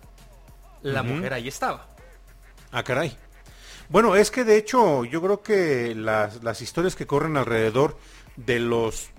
la 0.82 1.02
mujer 1.02 1.34
ahí 1.34 1.46
estaba. 1.46 1.86
Ah, 2.72 2.82
caray. 2.82 3.16
Bueno, 3.88 4.16
es 4.16 4.30
que 4.30 4.44
de 4.44 4.56
hecho 4.56 5.04
yo 5.04 5.22
creo 5.22 5.42
que 5.42 5.94
las, 5.94 6.42
las 6.42 6.62
historias 6.62 6.96
que 6.96 7.06
corren 7.06 7.36
alrededor 7.36 7.98
de 8.36 8.58
los 8.58 9.10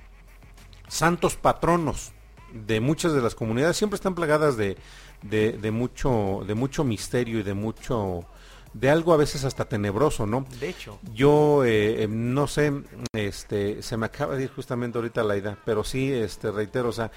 santos 0.87 1.35
patronos 1.35 2.11
de 2.51 2.79
muchas 2.79 3.13
de 3.13 3.21
las 3.21 3.35
comunidades 3.35 3.77
siempre 3.77 3.95
están 3.95 4.15
plagadas 4.15 4.57
de, 4.57 4.77
de, 5.23 5.53
de 5.53 5.71
mucho, 5.71 6.43
de 6.47 6.55
mucho 6.55 6.83
misterio 6.83 7.39
y 7.39 7.43
de 7.43 7.53
mucho, 7.55 8.27
de 8.73 8.89
algo 8.91 9.13
a 9.13 9.17
veces 9.17 9.43
hasta 9.45 9.65
tenebroso, 9.65 10.27
¿no? 10.27 10.45
De 10.59 10.69
hecho, 10.69 11.01
Yo 11.01 11.63
eh, 11.65 12.03
eh, 12.03 12.07
no 12.09 12.47
sé, 12.47 12.73
este, 13.13 13.81
se 13.83 13.97
me 13.97 14.05
acaba 14.07 14.35
de 14.35 14.43
ir 14.45 14.51
justamente 14.51 14.97
ahorita 14.97 15.23
la 15.23 15.37
idea, 15.37 15.57
pero 15.65 15.83
sí, 15.83 16.11
este, 16.11 16.51
reitero, 16.51 16.89
o 16.89 16.93
sea, 16.93 17.11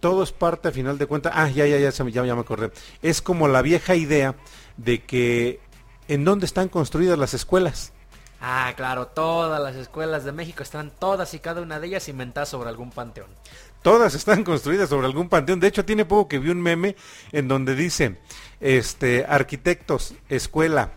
todo 0.00 0.22
es 0.22 0.32
parte 0.32 0.68
a 0.68 0.72
final 0.72 0.98
de 0.98 1.06
cuentas. 1.06 1.32
Ah, 1.36 1.48
ya, 1.50 1.66
ya, 1.66 1.78
ya, 1.78 1.90
ya, 1.90 2.24
ya 2.26 2.34
me 2.34 2.40
acordé. 2.42 2.72
Es 3.02 3.22
como 3.22 3.48
la 3.48 3.62
vieja 3.62 3.94
idea 3.96 4.36
de 4.76 5.04
que 5.04 5.60
en 6.08 6.24
dónde 6.24 6.46
están 6.46 6.68
construidas 6.68 7.18
las 7.18 7.34
escuelas. 7.34 7.94
ah, 8.40 8.72
claro, 8.76 9.06
todas 9.08 9.60
las 9.62 9.76
escuelas 9.76 10.24
de 10.24 10.32
México 10.32 10.62
están 10.62 10.90
todas 10.98 11.32
y 11.34 11.38
cada 11.40 11.62
una 11.62 11.80
de 11.80 11.86
ellas 11.88 12.08
inventadas 12.08 12.50
sobre 12.50 12.68
algún 12.68 12.90
panteón. 12.90 13.30
Todas 13.84 14.14
están 14.14 14.44
construidas 14.44 14.88
sobre 14.88 15.06
algún 15.06 15.28
panteón. 15.28 15.60
De 15.60 15.66
hecho, 15.66 15.84
tiene 15.84 16.06
poco 16.06 16.26
que 16.26 16.38
vi 16.38 16.48
un 16.48 16.62
meme 16.62 16.96
en 17.32 17.48
donde 17.48 17.74
dice, 17.74 18.16
este, 18.58 19.26
arquitectos, 19.28 20.14
escuela, 20.30 20.94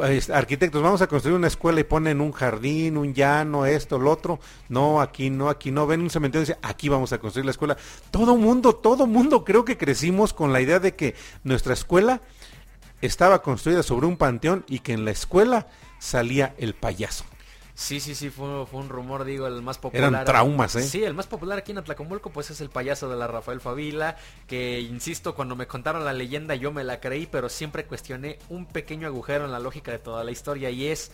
este, 0.00 0.32
arquitectos, 0.32 0.82
vamos 0.82 1.00
a 1.00 1.06
construir 1.06 1.36
una 1.36 1.46
escuela 1.46 1.78
y 1.78 1.84
ponen 1.84 2.20
un 2.20 2.32
jardín, 2.32 2.96
un 2.96 3.14
llano, 3.14 3.66
esto, 3.66 4.00
lo 4.00 4.10
otro. 4.10 4.40
No, 4.68 5.00
aquí 5.00 5.30
no, 5.30 5.48
aquí 5.48 5.70
no. 5.70 5.86
Ven 5.86 6.00
un 6.00 6.10
cementerio 6.10 6.42
y 6.42 6.46
dice, 6.48 6.58
aquí 6.60 6.88
vamos 6.88 7.12
a 7.12 7.18
construir 7.18 7.44
la 7.44 7.52
escuela. 7.52 7.76
Todo 8.10 8.36
mundo, 8.36 8.74
todo 8.74 9.06
mundo 9.06 9.44
creo 9.44 9.64
que 9.64 9.78
crecimos 9.78 10.32
con 10.32 10.52
la 10.52 10.60
idea 10.60 10.80
de 10.80 10.96
que 10.96 11.14
nuestra 11.44 11.72
escuela 11.72 12.20
estaba 13.00 13.42
construida 13.42 13.84
sobre 13.84 14.08
un 14.08 14.16
panteón 14.16 14.64
y 14.66 14.80
que 14.80 14.92
en 14.92 15.04
la 15.04 15.12
escuela 15.12 15.68
salía 16.00 16.52
el 16.58 16.74
payaso. 16.74 17.24
Sí, 17.78 18.00
sí, 18.00 18.16
sí, 18.16 18.28
fue, 18.28 18.66
fue 18.66 18.80
un 18.80 18.88
rumor, 18.88 19.24
digo, 19.24 19.46
el 19.46 19.62
más 19.62 19.78
popular. 19.78 20.08
Eran 20.08 20.24
traumas, 20.24 20.74
¿eh? 20.74 20.82
Sí, 20.82 21.04
el 21.04 21.14
más 21.14 21.28
popular 21.28 21.58
aquí 21.58 21.70
en 21.70 21.78
Atlacomulco, 21.78 22.30
pues 22.30 22.50
es 22.50 22.60
el 22.60 22.70
payaso 22.70 23.08
de 23.08 23.14
la 23.14 23.28
Rafael 23.28 23.60
Favila, 23.60 24.16
que, 24.48 24.80
insisto, 24.80 25.36
cuando 25.36 25.54
me 25.54 25.68
contaron 25.68 26.04
la 26.04 26.12
leyenda 26.12 26.56
yo 26.56 26.72
me 26.72 26.82
la 26.82 26.98
creí, 26.98 27.26
pero 27.26 27.48
siempre 27.48 27.84
cuestioné 27.84 28.40
un 28.48 28.66
pequeño 28.66 29.06
agujero 29.06 29.44
en 29.44 29.52
la 29.52 29.60
lógica 29.60 29.92
de 29.92 30.00
toda 30.00 30.24
la 30.24 30.32
historia 30.32 30.70
y 30.70 30.88
es... 30.88 31.12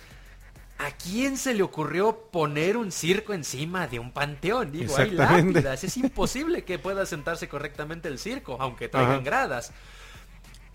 ¿A 0.79 0.90
quién 0.90 1.37
se 1.37 1.53
le 1.53 1.62
ocurrió 1.62 2.31
poner 2.33 2.79
un 2.79 2.90
circo 2.90 3.35
encima 3.35 3.87
de 3.87 3.98
un 3.98 4.11
panteón? 4.11 4.72
Digo, 4.72 4.96
hay 4.96 5.11
lápidas. 5.11 5.85
Es 5.85 5.96
imposible 5.98 6.64
que 6.64 6.79
pueda 6.81 7.05
sentarse 7.05 7.46
correctamente 7.46 8.09
el 8.09 8.18
circo, 8.18 8.57
aunque 8.59 8.88
traigan 8.88 9.16
Ajá. 9.16 9.22
gradas. 9.22 9.72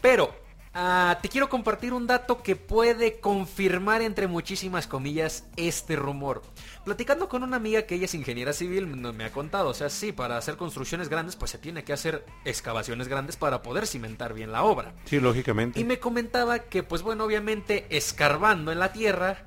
Pero 0.02 0.34
ah, 0.73 1.19
te 1.21 1.29
quiero 1.29 1.49
compartir 1.49 1.93
un 1.93 2.08
dato 2.08 2.41
que 2.41 2.55
puede 2.55 3.19
confirmar 3.19 4.01
entre 4.01 4.27
muchísimas 4.27 4.88
comillas 4.88 5.45
este 5.55 5.95
rumor. 5.95 6.41
Platicando 6.86 7.29
con 7.29 7.43
una 7.43 7.58
amiga 7.58 7.84
que 7.84 7.95
ella 7.95 8.05
es 8.05 8.13
ingeniera 8.13 8.53
civil, 8.53 8.88
me 8.88 9.12
me 9.12 9.25
ha 9.25 9.32
contado, 9.32 9.69
o 9.69 9.73
sea, 9.73 9.89
sí, 9.89 10.12
para 10.12 10.38
hacer 10.38 10.55
construcciones 10.58 11.10
grandes 11.10 11.36
pues 11.36 11.51
se 11.51 11.58
tiene 11.58 11.84
que 11.84 11.93
hacer 11.93 12.25
excavaciones 12.45 13.08
grandes 13.08 13.36
para 13.36 13.62
poder 13.62 13.88
cimentar 13.88 14.34
bien 14.34 14.51
la 14.51 14.63
obra. 14.63 14.93
Sí, 15.05 15.19
lógicamente. 15.19 15.79
Y 15.79 15.84
me 15.84 15.99
comentaba 15.99 16.60
que 16.60 16.84
pues 16.84 17.01
bueno, 17.01 17.25
obviamente 17.25 17.86
escarbando 17.89 18.71
en 18.71 18.79
la 18.79 18.93
tierra 18.93 19.43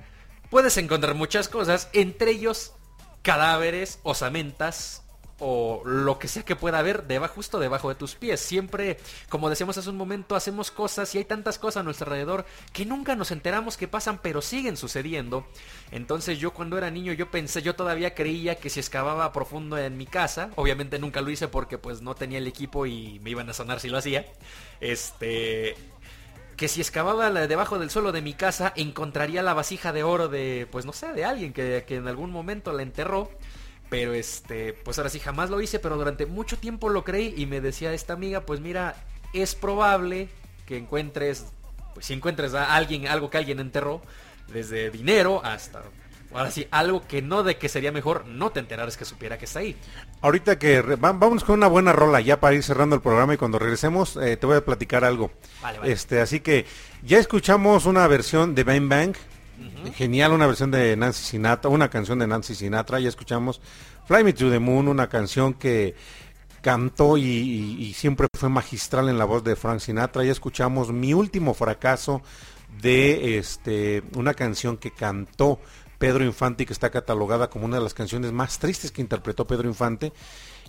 puedes 0.50 0.76
encontrar 0.76 1.14
muchas 1.14 1.48
cosas, 1.48 1.88
entre 1.92 2.32
ellos 2.32 2.74
cadáveres, 3.22 4.00
osamentas 4.02 5.01
o 5.44 5.82
lo 5.84 6.20
que 6.20 6.28
sea 6.28 6.44
que 6.44 6.54
pueda 6.54 6.78
haber 6.78 7.08
debajo, 7.08 7.34
justo 7.34 7.58
debajo 7.58 7.88
de 7.88 7.96
tus 7.96 8.14
pies. 8.14 8.38
Siempre, 8.38 8.98
como 9.28 9.50
decíamos 9.50 9.76
hace 9.76 9.90
un 9.90 9.96
momento, 9.96 10.36
hacemos 10.36 10.70
cosas 10.70 11.12
y 11.14 11.18
hay 11.18 11.24
tantas 11.24 11.58
cosas 11.58 11.80
a 11.80 11.82
nuestro 11.82 12.06
alrededor 12.06 12.46
que 12.72 12.86
nunca 12.86 13.16
nos 13.16 13.32
enteramos 13.32 13.76
que 13.76 13.88
pasan, 13.88 14.20
pero 14.22 14.40
siguen 14.40 14.76
sucediendo. 14.76 15.44
Entonces 15.90 16.38
yo 16.38 16.52
cuando 16.52 16.78
era 16.78 16.92
niño 16.92 17.12
yo 17.12 17.28
pensé, 17.28 17.60
yo 17.60 17.74
todavía 17.74 18.14
creía 18.14 18.54
que 18.54 18.70
si 18.70 18.78
excavaba 18.78 19.32
profundo 19.32 19.76
en 19.76 19.96
mi 19.96 20.06
casa, 20.06 20.50
obviamente 20.54 21.00
nunca 21.00 21.20
lo 21.20 21.30
hice 21.30 21.48
porque 21.48 21.76
pues 21.76 22.02
no 22.02 22.14
tenía 22.14 22.38
el 22.38 22.46
equipo 22.46 22.86
y 22.86 23.18
me 23.24 23.30
iban 23.30 23.50
a 23.50 23.52
sonar 23.52 23.80
si 23.80 23.88
lo 23.88 23.98
hacía. 23.98 24.24
Este, 24.80 25.74
que 26.56 26.68
si 26.68 26.80
excavaba 26.80 27.30
debajo 27.30 27.80
del 27.80 27.90
suelo 27.90 28.12
de 28.12 28.22
mi 28.22 28.34
casa 28.34 28.72
encontraría 28.76 29.42
la 29.42 29.54
vasija 29.54 29.92
de 29.92 30.04
oro 30.04 30.28
de, 30.28 30.68
pues 30.70 30.86
no 30.86 30.92
sé, 30.92 31.12
de 31.12 31.24
alguien 31.24 31.52
que, 31.52 31.84
que 31.84 31.96
en 31.96 32.06
algún 32.06 32.30
momento 32.30 32.72
la 32.72 32.82
enterró. 32.82 33.28
Pero 33.92 34.14
este, 34.14 34.72
pues 34.72 34.96
ahora 34.96 35.10
sí 35.10 35.20
jamás 35.20 35.50
lo 35.50 35.60
hice, 35.60 35.78
pero 35.78 35.98
durante 35.98 36.24
mucho 36.24 36.56
tiempo 36.56 36.88
lo 36.88 37.04
creí 37.04 37.34
y 37.36 37.44
me 37.44 37.60
decía 37.60 37.92
esta 37.92 38.14
amiga, 38.14 38.40
pues 38.40 38.58
mira, 38.58 38.96
es 39.34 39.54
probable 39.54 40.30
que 40.66 40.78
encuentres, 40.78 41.44
pues 41.92 42.06
si 42.06 42.14
encuentres 42.14 42.54
a 42.54 42.74
alguien, 42.74 43.06
algo 43.06 43.28
que 43.28 43.36
alguien 43.36 43.60
enterró, 43.60 44.00
desde 44.50 44.90
dinero 44.90 45.42
hasta 45.44 45.82
ahora 46.32 46.50
sí, 46.50 46.66
algo 46.70 47.06
que 47.06 47.20
no 47.20 47.42
de 47.42 47.58
que 47.58 47.68
sería 47.68 47.92
mejor 47.92 48.24
no 48.26 48.48
te 48.50 48.60
enterares 48.60 48.96
que 48.96 49.04
supiera 49.04 49.36
que 49.36 49.44
está 49.44 49.58
ahí. 49.58 49.76
Ahorita 50.22 50.58
que 50.58 50.80
re- 50.80 50.96
vamos 50.96 51.44
con 51.44 51.56
una 51.58 51.66
buena 51.66 51.92
rola 51.92 52.22
ya 52.22 52.40
para 52.40 52.54
ir 52.54 52.62
cerrando 52.62 52.96
el 52.96 53.02
programa 53.02 53.34
y 53.34 53.36
cuando 53.36 53.58
regresemos 53.58 54.16
eh, 54.16 54.38
te 54.38 54.46
voy 54.46 54.56
a 54.56 54.64
platicar 54.64 55.04
algo. 55.04 55.30
Vale, 55.60 55.78
vale. 55.80 55.92
Este, 55.92 56.22
así 56.22 56.40
que 56.40 56.64
ya 57.02 57.18
escuchamos 57.18 57.84
una 57.84 58.06
versión 58.06 58.54
de 58.54 58.64
Bang 58.64 58.88
Bang. 58.88 59.14
Genial, 59.94 60.32
una 60.32 60.46
versión 60.46 60.70
de 60.70 60.96
Nancy 60.96 61.22
Sinatra, 61.22 61.70
una 61.70 61.90
canción 61.90 62.18
de 62.18 62.26
Nancy 62.26 62.54
Sinatra. 62.54 63.00
Ya 63.00 63.08
escuchamos 63.08 63.60
Fly 64.06 64.24
Me 64.24 64.32
to 64.32 64.50
the 64.50 64.58
Moon, 64.58 64.88
una 64.88 65.08
canción 65.08 65.54
que 65.54 65.94
cantó 66.60 67.18
y, 67.18 67.92
siempre 67.94 68.28
fue 68.32 68.48
magistral 68.48 69.08
en 69.08 69.18
la 69.18 69.24
voz 69.24 69.44
de 69.44 69.56
Frank 69.56 69.80
Sinatra. 69.80 70.24
Ya 70.24 70.32
escuchamos 70.32 70.92
Mi 70.92 71.12
último 71.14 71.54
fracaso 71.54 72.22
de 72.80 73.38
este 73.38 74.02
una 74.14 74.32
canción 74.32 74.78
que 74.78 74.92
cantó 74.92 75.60
Pedro 75.98 76.24
Infante 76.24 76.62
y 76.62 76.66
que 76.66 76.72
está 76.72 76.90
catalogada 76.90 77.50
como 77.50 77.66
una 77.66 77.76
de 77.76 77.82
las 77.82 77.94
canciones 77.94 78.32
más 78.32 78.58
tristes 78.58 78.90
que 78.90 79.02
interpretó 79.02 79.46
Pedro 79.46 79.68
Infante 79.68 80.12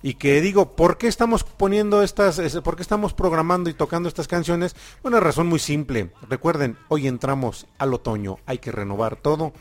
y 0.04 0.16
que 0.16 0.40
digo, 0.42 0.76
¿por 0.76 0.98
qué 1.00 1.08
estamos 1.08 1.44
poniendo 1.44 2.04
estas, 2.04 2.38
es- 2.38 2.58
por 2.58 2.76
qué 2.76 2.84
estamos 2.84 3.14
programando 3.14 3.70
y 3.70 3.74
tocando 3.74 4.08
estas 4.10 4.28
canciones? 4.28 4.76
Una 5.02 5.20
razón 5.20 5.48
muy 5.48 5.58
simple. 5.60 6.12
Recuerden, 6.30 6.78
hoy 6.90 7.08
entramos 7.08 7.66
al 7.80 7.94
otoño, 7.94 8.38
hay 8.46 8.60
que 8.60 8.72
renovar 8.72 9.16
todo 9.16 9.54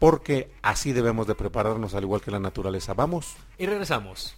porque 0.00 0.50
así 0.60 0.92
debemos 0.92 1.26
de 1.26 1.34
prepararnos 1.36 1.94
al 1.94 2.02
igual 2.02 2.20
que 2.20 2.30
la 2.32 2.40
naturaleza. 2.40 2.92
Vamos. 2.92 3.36
Y 3.56 3.64
regresamos. 3.66 4.36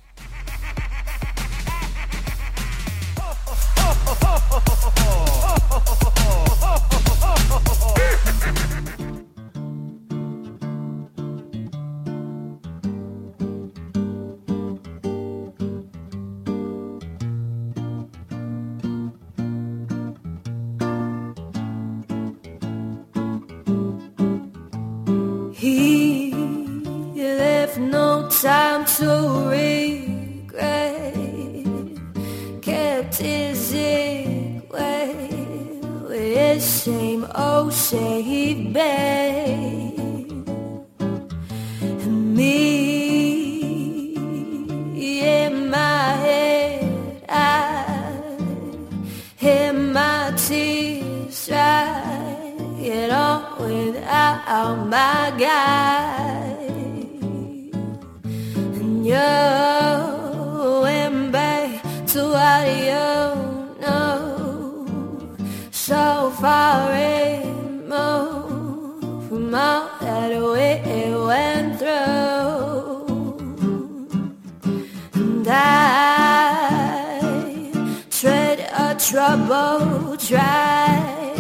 A 79.27 79.37
troubled 79.37 80.21
track. 80.21 81.37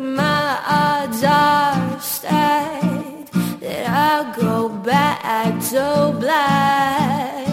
My 0.00 0.58
odds 0.66 1.24
are 1.24 2.00
stacked 2.00 3.32
that 3.60 3.88
I'll 3.88 4.32
go 4.34 4.68
back 4.68 5.60
to 5.70 6.16
black. 6.20 7.46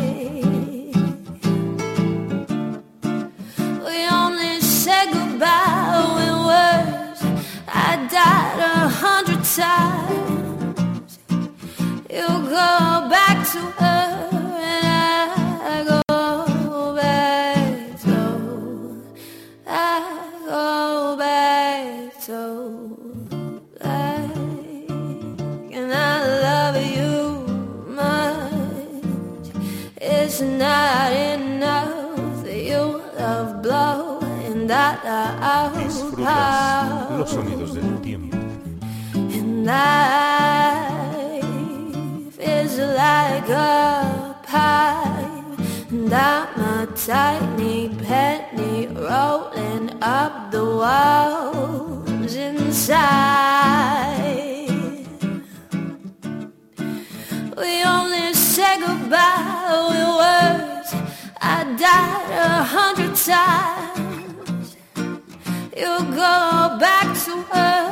We 3.86 3.98
only 4.22 4.62
said 4.62 5.08
goodbye 5.14 6.06
with 6.18 6.38
words. 6.50 7.22
I 7.68 8.08
died 8.18 8.60
a 8.74 8.88
hundred 9.04 9.44
times. 9.44 11.20
You 12.10 12.28
go 12.28 13.10
back 13.16 13.38
to 13.54 13.60
her 13.82 14.09
Disfrutas 34.70 35.90
los 37.18 37.32
sonidos 37.32 37.74
del 37.74 38.00
tiempo. 38.02 38.38
And 39.16 39.66
life 39.66 41.44
is 42.40 42.78
like 42.78 43.50
a 43.50 44.36
pipe 44.46 45.58
down 46.08 46.48
my 46.56 46.86
tiny 46.96 47.90
penny 48.06 48.86
rolling 48.94 49.90
up 50.04 50.52
the 50.52 50.64
walls 50.64 52.36
inside. 52.36 53.00
We 57.58 57.84
only 57.84 58.36
say 58.36 58.78
goodbye 58.80 59.88
with 59.90 60.10
words. 60.22 60.94
I 61.42 61.64
died 61.76 62.32
a 62.38 62.64
hundred 62.64 63.16
times. 63.16 63.99
You 65.80 65.98
go 66.12 66.76
back 66.78 67.08
to 67.24 67.42
her 67.54 67.89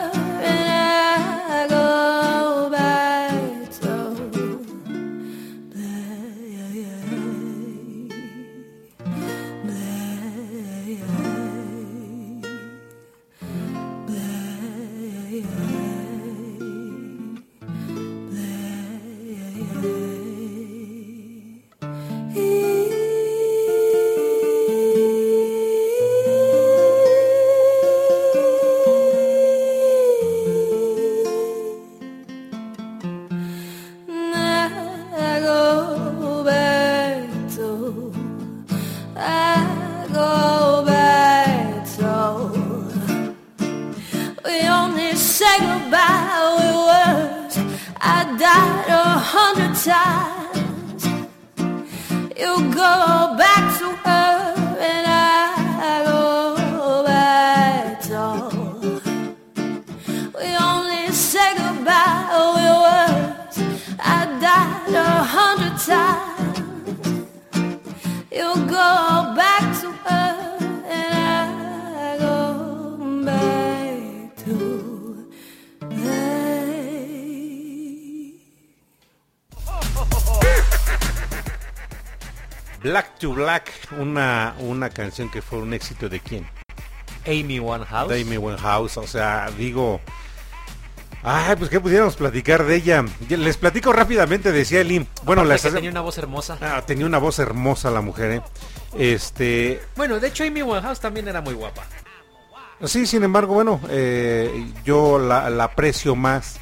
una, 83.98 84.56
una 84.60 84.90
canción 84.90 85.30
que 85.30 85.42
fue 85.42 85.60
un 85.60 85.74
éxito 85.74 86.10
de 86.10 86.20
quién? 86.20 86.48
Amy 87.26 87.60
Winehouse. 87.60 88.10
de 88.10 88.22
Amy 88.22 88.38
Winehouse, 88.38 88.98
o 88.98 89.08
sea, 89.08 89.50
digo, 89.58 90.00
Ay, 91.24 91.56
pues 91.58 91.70
que 91.70 91.80
pudiéramos 91.80 92.16
platicar 92.16 92.64
de 92.66 92.76
ella. 92.76 93.04
Les 93.28 93.58
platico 93.58 93.92
rápidamente, 93.92 94.52
decía 94.52 94.82
Eli. 94.82 95.06
Bueno, 95.24 95.44
que 95.48 95.58
tenía 95.58 95.90
una 95.90 96.02
voz 96.02 96.18
hermosa. 96.18 96.58
Ah, 96.62 96.84
tenía 96.86 97.06
una 97.06 97.18
voz 97.18 97.40
hermosa 97.40 97.92
la 97.92 98.02
mujer, 98.02 98.32
¿eh? 98.32 98.42
Este, 98.98 99.82
Bueno, 99.96 100.20
de 100.20 100.28
hecho 100.30 100.44
Amy 100.46 100.62
Winehouse 100.62 101.00
también 101.00 101.28
era 101.28 101.42
muy 101.42 101.54
guapa. 101.54 101.84
sí, 102.86 103.06
sin 103.06 103.24
embargo, 103.24 103.54
bueno, 103.56 103.82
eh, 103.90 104.72
yo 104.86 105.20
la, 105.20 105.50
la 105.50 105.66
aprecio 105.66 106.16
más 106.16 106.60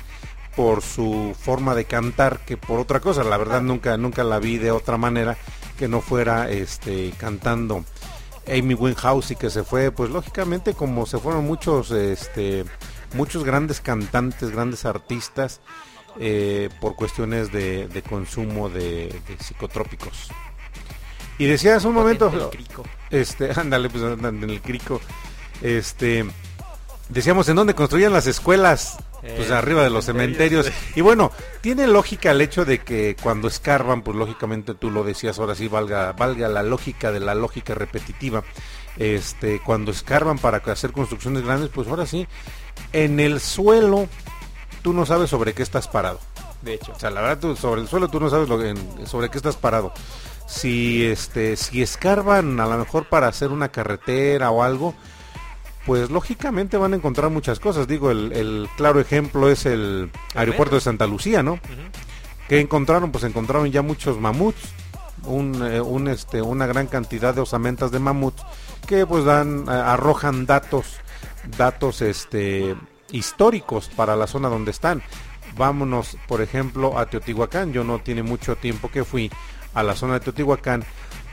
por 0.56 0.82
su 0.82 1.36
forma 1.40 1.76
de 1.76 1.86
cantar 1.86 2.40
que 2.40 2.58
por 2.58 2.80
otra 2.80 3.02
cosa. 3.02 3.24
La 3.24 3.38
verdad 3.38 3.62
nunca, 3.62 3.98
nunca 3.98 4.24
la 4.24 4.40
vi 4.40 4.58
de 4.58 4.72
otra 4.72 4.98
manera 4.98 5.38
que 5.76 5.88
no 5.88 6.02
fuera, 6.02 6.50
este, 6.50 7.14
cantando 7.18 7.86
Amy 8.48 8.74
Winehouse 8.74 9.32
y 9.32 9.36
que 9.36 9.50
se 9.50 9.64
fue, 9.64 9.92
pues 9.92 10.10
lógicamente 10.10 10.74
como 10.74 11.06
se 11.06 11.18
fueron 11.18 11.46
muchos, 11.46 11.92
este, 11.92 12.66
muchos 13.14 13.44
grandes 13.44 13.82
cantantes, 13.82 14.52
grandes 14.52 14.86
artistas 14.86 15.62
eh, 16.20 16.70
por 16.80 16.96
cuestiones 16.96 17.52
de, 17.52 17.88
de 17.88 18.02
consumo 18.02 18.70
de, 18.70 19.20
de 19.28 19.38
psicotrópicos. 19.40 20.30
Y 21.38 21.46
decía 21.46 21.76
hace 21.76 21.88
un 21.88 21.96
momento, 21.96 22.32
Potente 22.32 22.58
el 22.58 22.64
crico. 22.64 22.84
este, 23.10 23.52
ándale, 23.60 23.90
pues 23.90 24.04
andan 24.04 24.42
en 24.44 24.50
el 24.50 24.62
crico. 24.62 25.02
Este, 25.62 26.26
decíamos 27.10 27.48
en 27.50 27.56
dónde 27.56 27.76
construían 27.76 28.14
las 28.14 28.28
escuelas, 28.28 28.98
pues 29.22 29.50
Eh, 29.50 29.54
arriba 29.54 29.84
de 29.84 29.90
los 29.90 30.06
cementerios. 30.06 30.72
Y 30.96 31.02
bueno, 31.02 31.32
tiene 31.62 31.88
lógica 31.88 32.32
el 32.32 32.42
hecho 32.42 32.64
de 32.66 32.80
que 32.80 33.16
cuando 33.22 33.48
escarban, 33.48 34.02
pues 34.04 34.16
lógicamente 34.18 34.76
tú 34.76 34.92
lo 34.92 35.04
decías, 35.04 35.40
ahora 35.40 35.56
sí 35.56 35.68
valga, 35.68 36.12
valga 36.14 36.48
la 36.48 36.62
lógica 36.64 37.12
de 37.12 37.20
la 37.20 37.34
lógica 37.36 37.74
repetitiva. 37.74 38.44
Este, 38.98 39.60
cuando 39.66 39.92
escarban 39.92 40.38
para 40.38 40.58
hacer 40.60 40.92
construcciones 40.92 41.44
grandes, 41.44 41.70
pues 41.70 41.88
ahora 41.88 42.06
sí, 42.06 42.28
en 42.94 43.20
el 43.20 43.40
suelo 43.42 44.08
tú 44.84 44.94
no 44.94 45.06
sabes 45.06 45.30
sobre 45.30 45.54
qué 45.54 45.64
estás 45.64 45.88
parado. 45.88 46.20
De 46.62 46.76
hecho. 46.76 46.94
O 46.96 47.00
sea, 47.00 47.10
la 47.10 47.22
verdad, 47.22 47.40
tú, 47.40 47.56
sobre 47.56 47.82
el 47.82 47.88
suelo 47.88 48.08
tú 48.08 48.20
no 48.20 48.30
sabes 48.30 48.48
lo 48.48 48.58
que- 48.60 48.70
en- 48.70 49.08
sobre 49.08 49.30
qué 49.30 49.38
estás 49.38 49.56
parado. 49.56 49.92
Si 50.48 51.04
este, 51.06 51.58
si 51.58 51.82
escarban 51.82 52.60
a 52.60 52.68
lo 52.68 52.78
mejor 52.78 53.10
para 53.10 53.28
hacer 53.28 53.50
una 53.50 53.70
carretera 53.70 54.52
o 54.52 54.62
algo, 54.64 54.94
pues 55.86 56.10
lógicamente 56.10 56.78
van 56.78 56.94
a 56.94 56.96
encontrar 56.96 57.30
muchas 57.30 57.60
cosas. 57.60 57.88
Digo, 57.88 58.12
el, 58.12 58.32
el 58.32 58.70
claro 58.76 59.00
ejemplo 59.00 59.50
es 59.50 59.66
el 59.66 60.12
aeropuerto 60.34 60.76
de 60.76 60.82
Santa 60.82 61.06
Lucía, 61.06 61.44
¿no? 61.44 61.60
¿Qué 62.50 62.60
encontraron? 62.60 63.12
Pues 63.12 63.24
encontraron 63.24 63.72
ya 63.72 63.82
muchos 63.82 64.20
mamuts, 64.20 64.60
un, 65.24 65.66
eh, 65.66 65.82
un, 65.82 66.08
este, 66.08 66.42
una 66.42 66.66
gran 66.66 66.88
cantidad 66.88 67.34
de 67.34 67.42
osamentas 67.42 67.92
de 67.92 68.00
mamuts 68.00 68.44
que 68.88 69.06
pues 69.06 69.26
dan, 69.26 69.66
eh, 69.68 69.72
arrojan 69.72 70.46
datos, 70.46 70.98
datos 71.58 72.02
este, 72.02 72.76
históricos 73.12 73.90
para 73.96 74.16
la 74.16 74.28
zona 74.28 74.50
donde 74.50 74.72
están. 74.72 75.02
Vámonos, 75.56 76.18
por 76.28 76.42
ejemplo, 76.42 77.00
a 77.00 77.06
Teotihuacán. 77.06 77.74
Yo 77.74 77.84
no 77.84 78.00
tiene 78.00 78.24
mucho 78.24 78.56
tiempo 78.56 78.90
que 78.92 79.06
fui 79.06 79.32
a 79.74 79.84
la 79.84 79.96
zona 79.96 80.16
de 80.16 80.20
Teotihuacán 80.22 80.84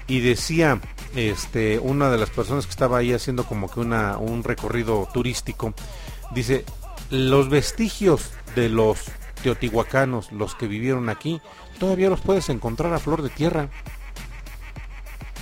y 0.06 0.20
decía 0.20 0.80
este 1.14 1.78
una 1.78 2.10
de 2.10 2.18
las 2.18 2.30
personas 2.30 2.66
que 2.66 2.70
estaba 2.70 2.98
ahí 2.98 3.12
haciendo 3.12 3.44
como 3.44 3.70
que 3.70 3.80
una 3.80 4.16
un 4.18 4.44
recorrido 4.44 5.08
turístico 5.12 5.74
dice 6.34 6.64
los 7.10 7.48
vestigios 7.48 8.30
de 8.54 8.68
los 8.68 9.04
teotihuacanos 9.42 10.32
los 10.32 10.54
que 10.54 10.66
vivieron 10.66 11.08
aquí 11.08 11.40
todavía 11.78 12.08
los 12.08 12.20
puedes 12.20 12.48
encontrar 12.48 12.92
a 12.94 12.98
flor 12.98 13.22
de 13.22 13.28
tierra. 13.28 13.68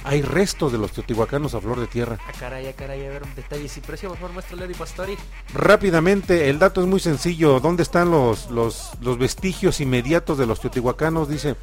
Hay 0.02 0.22
restos 0.22 0.72
de 0.72 0.78
los 0.78 0.92
teotihuacanos 0.92 1.54
a 1.54 1.60
flor 1.60 1.78
de 1.78 1.86
tierra 1.86 2.18
Ah, 2.26 2.32
caray, 2.40 2.66
ah, 2.68 2.72
caray, 2.74 3.04
a 3.04 3.10
ver, 3.10 3.26
detalles 3.36 3.76
y 3.76 3.80
precio, 3.82 4.08
por 4.08 4.16
favor, 4.18 4.42
Pastori. 4.78 5.18
rápidamente 5.52 6.48
el 6.48 6.58
dato 6.58 6.80
es 6.80 6.86
muy 6.86 7.00
sencillo. 7.00 7.60
Dónde 7.60 7.82
están 7.82 8.10
los 8.10 8.50
los, 8.50 8.92
los 9.02 9.18
vestigios 9.18 9.78
inmediatos 9.82 10.38
de 10.38 10.46
los 10.46 10.60
teotihuacanos 10.60 11.28
dice 11.28 11.56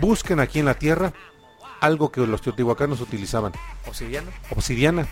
busquen 0.00 0.38
aquí 0.38 0.60
en 0.60 0.66
la 0.66 0.74
tierra 0.74 1.12
algo 1.82 2.10
que 2.12 2.26
los 2.26 2.40
teotihuacanos 2.40 3.00
utilizaban 3.00 3.52
Obsidiano. 3.86 4.30
obsidiana. 4.50 5.06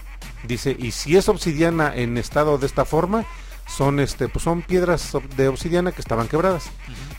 Dice, 0.45 0.75
y 0.79 0.93
si 0.93 1.17
es 1.17 1.29
obsidiana 1.29 1.95
en 1.95 2.17
estado 2.17 2.57
de 2.59 2.67
esta 2.67 2.85
forma, 2.85 3.27
son 3.69 4.01
este, 4.01 4.29
pues 4.29 4.45
son 4.45 4.63
piedras 4.63 5.13
de 5.37 5.49
obsidiana 5.49 5.93
que 5.93 6.01
estaban 6.01 6.29
quebradas. 6.29 6.71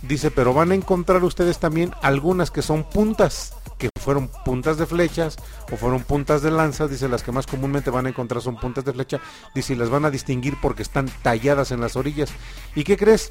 Dice, 0.01 0.31
pero 0.31 0.53
van 0.53 0.71
a 0.71 0.75
encontrar 0.75 1.23
ustedes 1.23 1.59
también 1.59 1.93
algunas 2.01 2.49
que 2.49 2.61
son 2.61 2.89
puntas, 2.89 3.53
que 3.77 3.89
fueron 3.99 4.29
puntas 4.45 4.77
de 4.77 4.85
flechas 4.85 5.37
o 5.71 5.75
fueron 5.75 6.03
puntas 6.03 6.41
de 6.41 6.51
lanzas. 6.51 6.89
Dice, 6.89 7.09
las 7.09 7.23
que 7.23 7.31
más 7.31 7.45
comúnmente 7.45 7.89
van 7.89 8.05
a 8.05 8.09
encontrar 8.09 8.41
son 8.41 8.57
puntas 8.57 8.85
de 8.85 8.93
flecha. 8.93 9.19
Dice, 9.53 9.73
y 9.73 9.75
las 9.75 9.89
van 9.89 10.05
a 10.05 10.09
distinguir 10.11 10.55
porque 10.61 10.81
están 10.81 11.09
talladas 11.21 11.71
en 11.71 11.81
las 11.81 11.95
orillas. 11.95 12.31
¿Y 12.73 12.83
qué 12.85 12.95
crees? 12.97 13.29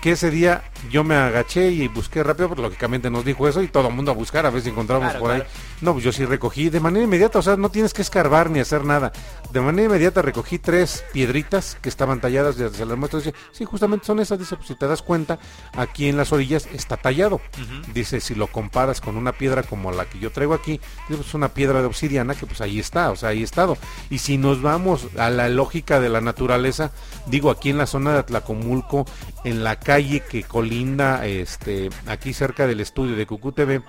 Que 0.00 0.12
ese 0.12 0.30
día 0.30 0.62
yo 0.90 1.04
me 1.04 1.14
agaché 1.14 1.70
y 1.70 1.88
busqué 1.88 2.22
rápido, 2.22 2.48
porque 2.48 2.62
lógicamente 2.62 3.10
nos 3.10 3.24
dijo 3.24 3.46
eso 3.46 3.62
y 3.62 3.68
todo 3.68 3.88
el 3.88 3.94
mundo 3.94 4.10
a 4.10 4.14
buscar 4.14 4.46
a 4.46 4.50
ver 4.50 4.62
si 4.62 4.70
encontramos 4.70 5.10
Claro, 5.10 5.20
por 5.20 5.30
ahí. 5.32 5.42
No, 5.80 5.92
pues 5.92 6.04
yo 6.04 6.12
sí 6.12 6.24
recogí 6.26 6.68
de 6.68 6.78
manera 6.78 7.04
inmediata, 7.04 7.38
o 7.38 7.42
sea, 7.42 7.56
no 7.56 7.70
tienes 7.70 7.94
que 7.94 8.02
escarbar 8.02 8.50
ni 8.50 8.60
hacer 8.60 8.84
nada. 8.84 9.12
De 9.52 9.60
manera 9.60 9.86
inmediata 9.86 10.20
recogí 10.20 10.58
tres 10.58 11.04
piedritas 11.12 11.78
que 11.80 11.88
estaban 11.88 12.20
talladas, 12.20 12.56
ya 12.56 12.68
se 12.68 12.84
las 12.84 12.98
muestro, 12.98 13.20
dice, 13.20 13.34
sí, 13.52 13.64
justamente 13.64 14.04
son 14.04 14.20
esas, 14.20 14.38
dice, 14.38 14.56
pues 14.56 14.68
si 14.68 14.74
te 14.74 14.86
das 14.86 15.00
cuenta, 15.00 15.38
aquí 15.74 16.08
en 16.08 16.16
las 16.16 16.32
orillas 16.32 16.68
está 16.74 16.96
tallado. 16.96 17.40
Dice, 17.94 18.20
si 18.20 18.34
lo 18.34 18.48
comparas 18.48 19.00
con 19.00 19.16
una 19.16 19.32
piedra 19.32 19.62
como 19.62 19.90
la 19.90 20.04
que 20.04 20.18
yo 20.18 20.30
traigo 20.30 20.52
aquí, 20.52 20.80
dice, 21.08 21.22
pues 21.22 21.34
una 21.34 21.48
piedra 21.48 21.80
de 21.80 21.86
obsidiana 21.86 22.34
que 22.34 22.46
pues 22.46 22.60
ahí 22.60 22.78
está, 22.78 23.10
o 23.10 23.16
sea, 23.16 23.30
ahí 23.30 23.42
estado. 23.42 23.78
Y 24.10 24.18
si 24.18 24.36
nos 24.36 24.60
vamos 24.60 25.06
a 25.18 25.30
la 25.30 25.48
lógica 25.48 25.98
de 25.98 26.10
la 26.10 26.20
naturaleza, 26.20 26.92
digo, 27.26 27.50
aquí 27.50 27.70
en 27.70 27.78
la 27.78 27.86
zona 27.86 28.12
de 28.12 28.18
Atlacomulco, 28.18 29.06
en 29.44 29.64
la 29.64 29.80
calle 29.80 30.20
que 30.20 30.42
colinda, 30.42 31.26
este, 31.26 31.88
aquí 32.06 32.34
cerca 32.34 32.66
del 32.66 32.80
estudio 32.80 33.16
de 33.16 33.26
Cucú 33.26 33.52
TV, 33.52 33.82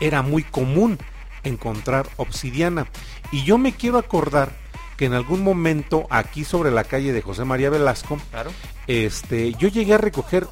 era 0.00 0.22
muy 0.22 0.42
común 0.42 0.98
encontrar 1.42 2.08
obsidiana. 2.16 2.86
Y 3.32 3.44
yo 3.44 3.58
me 3.58 3.72
quiero 3.72 3.98
acordar 3.98 4.50
que 4.96 5.06
en 5.06 5.12
algún 5.14 5.42
momento 5.42 6.06
aquí 6.10 6.44
sobre 6.44 6.70
la 6.70 6.84
calle 6.84 7.12
de 7.12 7.20
José 7.22 7.44
María 7.44 7.68
Velasco, 7.70 8.18
Claro. 8.30 8.50
este, 8.86 9.52
yo 9.54 9.68
llegué 9.68 9.94
a 9.94 9.98
recoger 9.98 10.46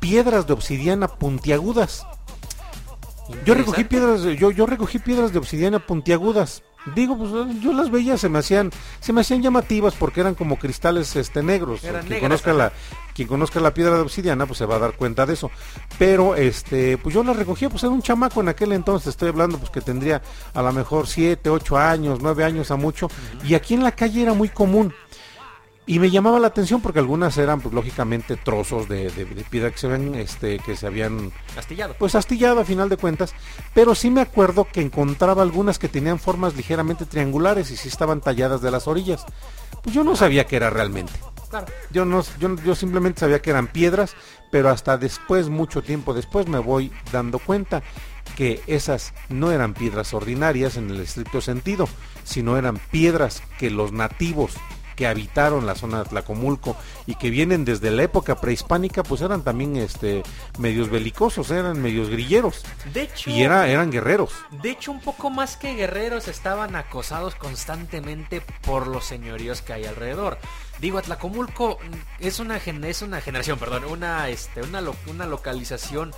piedras 0.00 0.46
de 0.46 0.52
obsidiana 0.52 1.08
puntiagudas. 1.08 2.06
Yo 3.46 3.54
recogí 3.54 3.84
piedras, 3.84 4.22
yo, 4.38 4.50
yo 4.50 4.66
recogí 4.66 4.98
piedras 4.98 5.32
de 5.32 5.38
obsidiana 5.38 5.78
puntiagudas. 5.78 6.62
Digo, 6.94 7.16
pues 7.16 7.30
yo 7.60 7.72
las 7.72 7.90
veía, 7.90 8.18
se 8.18 8.28
me 8.28 8.40
hacían, 8.40 8.70
se 9.00 9.12
me 9.12 9.22
hacían 9.22 9.42
llamativas 9.42 9.94
porque 9.94 10.20
eran 10.20 10.34
como 10.34 10.58
cristales 10.58 11.16
este 11.16 11.42
negros. 11.42 11.82
Eran 11.82 12.02
quien 12.02 12.20
negras, 12.20 12.42
conozca 12.42 12.52
la, 12.52 12.72
quien 13.14 13.28
conozca 13.28 13.60
la 13.60 13.72
piedra 13.72 13.94
de 13.94 14.02
obsidiana, 14.02 14.44
pues 14.44 14.58
se 14.58 14.66
va 14.66 14.76
a 14.76 14.80
dar 14.80 14.92
cuenta 14.92 15.24
de 15.24 15.32
eso. 15.32 15.50
Pero 15.98 16.34
este, 16.34 16.98
pues 16.98 17.14
yo 17.14 17.24
las 17.24 17.36
recogía, 17.36 17.70
pues 17.70 17.82
era 17.84 17.92
un 17.92 18.02
chamaco 18.02 18.40
en 18.40 18.48
aquel 18.48 18.72
entonces, 18.72 19.08
estoy 19.08 19.30
hablando, 19.30 19.58
pues 19.58 19.70
que 19.70 19.80
tendría 19.80 20.20
a 20.52 20.62
lo 20.62 20.72
mejor 20.72 21.06
siete, 21.06 21.48
ocho 21.48 21.78
años, 21.78 22.18
nueve 22.20 22.44
años 22.44 22.70
a 22.70 22.76
mucho. 22.76 23.08
Y 23.44 23.54
aquí 23.54 23.74
en 23.74 23.82
la 23.82 23.92
calle 23.92 24.22
era 24.22 24.34
muy 24.34 24.50
común. 24.50 24.92
Y 25.86 25.98
me 25.98 26.10
llamaba 26.10 26.38
la 26.40 26.46
atención 26.46 26.80
porque 26.80 26.98
algunas 26.98 27.36
eran, 27.36 27.60
pues 27.60 27.74
lógicamente, 27.74 28.36
trozos 28.36 28.88
de, 28.88 29.10
de- 29.10 29.26
de 29.26 29.44
piedra 29.44 29.70
que 29.70 29.76
se 29.76 29.86
ven, 29.86 30.14
este, 30.14 30.58
que 30.58 30.76
se 30.76 30.86
habían 30.86 31.30
Astillado. 31.58 31.94
pues 31.98 32.14
astillado 32.14 32.60
a 32.60 32.64
final 32.64 32.88
de 32.88 32.96
cuentas, 32.96 33.34
pero 33.74 33.94
sí 33.94 34.08
me 34.10 34.22
acuerdo 34.22 34.66
que 34.72 34.80
encontraba 34.80 35.42
algunas 35.42 35.78
que 35.78 35.88
tenían 35.90 36.18
formas 36.18 36.56
ligeramente 36.56 37.04
triangulares 37.04 37.70
y 37.70 37.76
sí 37.76 37.88
estaban 37.88 38.22
talladas 38.22 38.62
de 38.62 38.70
las 38.70 38.88
orillas. 38.88 39.26
Pues 39.82 39.94
yo 39.94 40.04
no 40.04 40.16
sabía 40.16 40.46
que 40.46 40.56
era 40.56 40.70
realmente. 40.70 41.12
Claro. 41.50 41.66
Yo 41.90 42.06
no 42.06 42.24
yo, 42.40 42.56
yo 42.64 42.74
simplemente 42.74 43.20
sabía 43.20 43.42
que 43.42 43.50
eran 43.50 43.66
piedras, 43.66 44.14
pero 44.50 44.70
hasta 44.70 44.96
después, 44.96 45.50
mucho 45.50 45.82
tiempo 45.82 46.14
después, 46.14 46.48
me 46.48 46.58
voy 46.60 46.90
dando 47.12 47.38
cuenta 47.38 47.82
que 48.36 48.62
esas 48.66 49.12
no 49.28 49.50
eran 49.52 49.74
piedras 49.74 50.14
ordinarias 50.14 50.78
en 50.78 50.88
el 50.88 51.00
estricto 51.00 51.42
sentido, 51.42 51.86
sino 52.24 52.56
eran 52.56 52.78
piedras 52.90 53.42
que 53.58 53.70
los 53.70 53.92
nativos 53.92 54.54
que 54.96 55.06
habitaron 55.06 55.66
la 55.66 55.74
zona 55.74 55.98
de 56.04 56.10
Tlacomulco 56.10 56.76
y 57.06 57.14
que 57.16 57.30
vienen 57.30 57.64
desde 57.64 57.90
la 57.90 58.02
época 58.04 58.36
prehispánica, 58.40 59.02
pues 59.02 59.20
eran 59.22 59.42
también 59.42 59.76
este 59.76 60.22
medios 60.58 60.90
belicosos, 60.90 61.50
eran 61.50 61.80
medios 61.82 62.08
grilleros 62.08 62.62
De 62.92 63.02
hecho, 63.02 63.30
y 63.30 63.42
era, 63.42 63.68
eran 63.68 63.90
guerreros. 63.90 64.30
de 64.62 64.70
hecho 64.70 64.92
un 64.92 65.00
poco 65.00 65.30
más 65.30 65.56
que 65.56 65.74
guerreros 65.74 66.28
estaban 66.28 66.76
acosados 66.76 67.34
constantemente 67.34 68.40
por 68.62 68.86
los 68.86 69.04
señoríos 69.04 69.62
que 69.62 69.72
hay 69.72 69.84
alrededor. 69.84 70.38
Digo, 70.80 70.98
Atlacomulco 70.98 71.78
es 72.18 72.40
una 72.40 72.56
es 72.56 73.02
una 73.02 73.20
generación, 73.20 73.58
perdón, 73.58 73.84
una 73.84 74.28
este 74.28 74.62
una 74.62 74.80
lo- 74.80 74.96
una 75.06 75.24
localización 75.26 76.12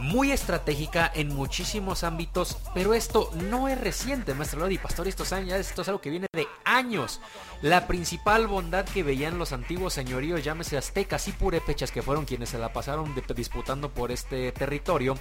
muy 0.00 0.32
estratégica 0.32 1.10
en 1.14 1.28
muchísimos 1.28 2.04
ámbitos, 2.04 2.58
pero 2.74 2.94
esto 2.94 3.30
no 3.50 3.68
es 3.68 3.80
reciente, 3.80 4.34
maestro 4.34 4.60
Lodi 4.60 4.78
Pastor, 4.78 5.08
estos 5.08 5.32
años, 5.32 5.54
esto 5.54 5.82
es 5.82 5.88
algo 5.88 6.00
que 6.00 6.10
viene 6.10 6.26
de 6.32 6.46
años. 6.64 7.20
La 7.60 7.86
principal 7.86 8.46
bondad 8.46 8.84
que 8.84 9.02
veían 9.02 9.38
los 9.38 9.52
antiguos 9.52 9.92
señoríos, 9.92 10.42
llámese 10.42 10.76
aztecas 10.76 11.28
y 11.28 11.32
purépechas, 11.32 11.92
que 11.92 12.02
fueron 12.02 12.24
quienes 12.24 12.48
se 12.50 12.58
la 12.58 12.72
pasaron 12.72 13.14
disputando 13.34 13.90
por 13.90 14.10
este 14.10 14.52
territorio, 14.52 15.16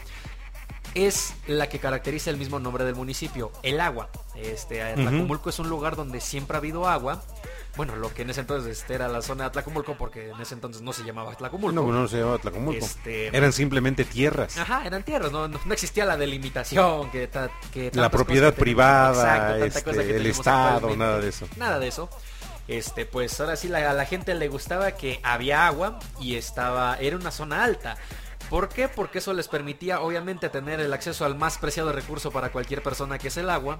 es 0.96 1.34
la 1.48 1.70
que 1.70 1.80
caracteriza 1.80 2.30
el 2.30 2.38
mismo 2.38 2.60
nombre 2.60 2.84
del 2.84 2.96
municipio, 2.96 3.52
el 3.64 3.80
agua. 3.80 4.10
Este, 4.36 4.82
Atlacomulco 4.82 5.50
es 5.50 5.60
un 5.60 5.70
lugar 5.70 5.96
donde 5.96 6.20
siempre 6.22 6.56
ha 6.56 6.60
habido 6.60 6.88
agua. 6.88 7.24
Bueno, 7.78 7.96
lo 7.96 8.14
que 8.14 8.24
en 8.24 8.30
ese 8.30 8.42
entonces 8.42 8.80
este, 8.80 8.96
era 8.96 9.08
la 9.08 9.22
zona 9.22 9.44
de 9.46 9.48
Atlacomulco, 9.48 9.96
porque 9.98 10.30
en 10.32 10.42
ese 10.42 10.54
entonces 10.56 10.82
no 10.82 10.92
se 10.92 11.04
llamaba 11.04 11.32
Atlacomulco. 11.32 11.74
No, 11.82 11.90
no 11.92 12.08
se 12.08 12.18
llamaba 12.20 12.38
Tlacomulco. 12.38 12.84
Este- 12.86 13.28
Eran 13.36 13.54
simplemente 13.54 14.04
tierras. 14.04 14.58
Ajá, 14.58 14.86
eran 14.86 15.04
tierras, 15.04 15.32
no, 15.32 15.48
no, 15.48 15.58
no 15.64 15.74
existía 15.74 16.04
la 16.06 16.18
delimitación, 16.18 17.10
que, 17.12 17.28
ta- 17.28 17.50
que 17.74 17.90
La 17.94 18.10
propiedad 18.12 18.50
tenemos- 18.54 18.60
privada, 18.60 19.58
Exacto, 19.58 19.66
este, 19.66 19.84
cosa 19.84 20.04
que 20.04 20.16
el 20.18 20.26
Estado, 20.26 20.96
nada 20.98 21.20
de 21.20 21.30
eso. 21.30 21.48
Nada 21.56 21.80
de 21.80 21.88
eso. 21.88 22.10
Este, 22.68 23.06
pues 23.06 23.40
ahora 23.40 23.56
sí 23.56 23.68
la- 23.70 23.90
a 23.90 23.94
la 23.94 24.06
gente 24.06 24.36
le 24.36 24.48
gustaba 24.50 24.92
que 24.92 25.20
había 25.24 25.66
agua 25.66 26.00
y 26.20 26.36
estaba, 26.36 26.98
era 26.98 27.16
una 27.16 27.32
zona 27.32 27.64
alta. 27.64 27.98
¿Por 28.52 28.68
qué? 28.68 28.90
Porque 28.90 29.20
eso 29.20 29.32
les 29.32 29.48
permitía 29.48 30.02
obviamente 30.02 30.50
tener 30.50 30.82
el 30.82 30.92
acceso 30.92 31.24
al 31.24 31.36
más 31.36 31.58
preciado 31.58 31.94
recurso 31.94 32.32
para 32.32 32.52
cualquier 32.52 32.84
persona 32.84 33.18
que 33.18 33.30
es 33.30 33.38
el 33.38 33.50
agua. 33.50 33.78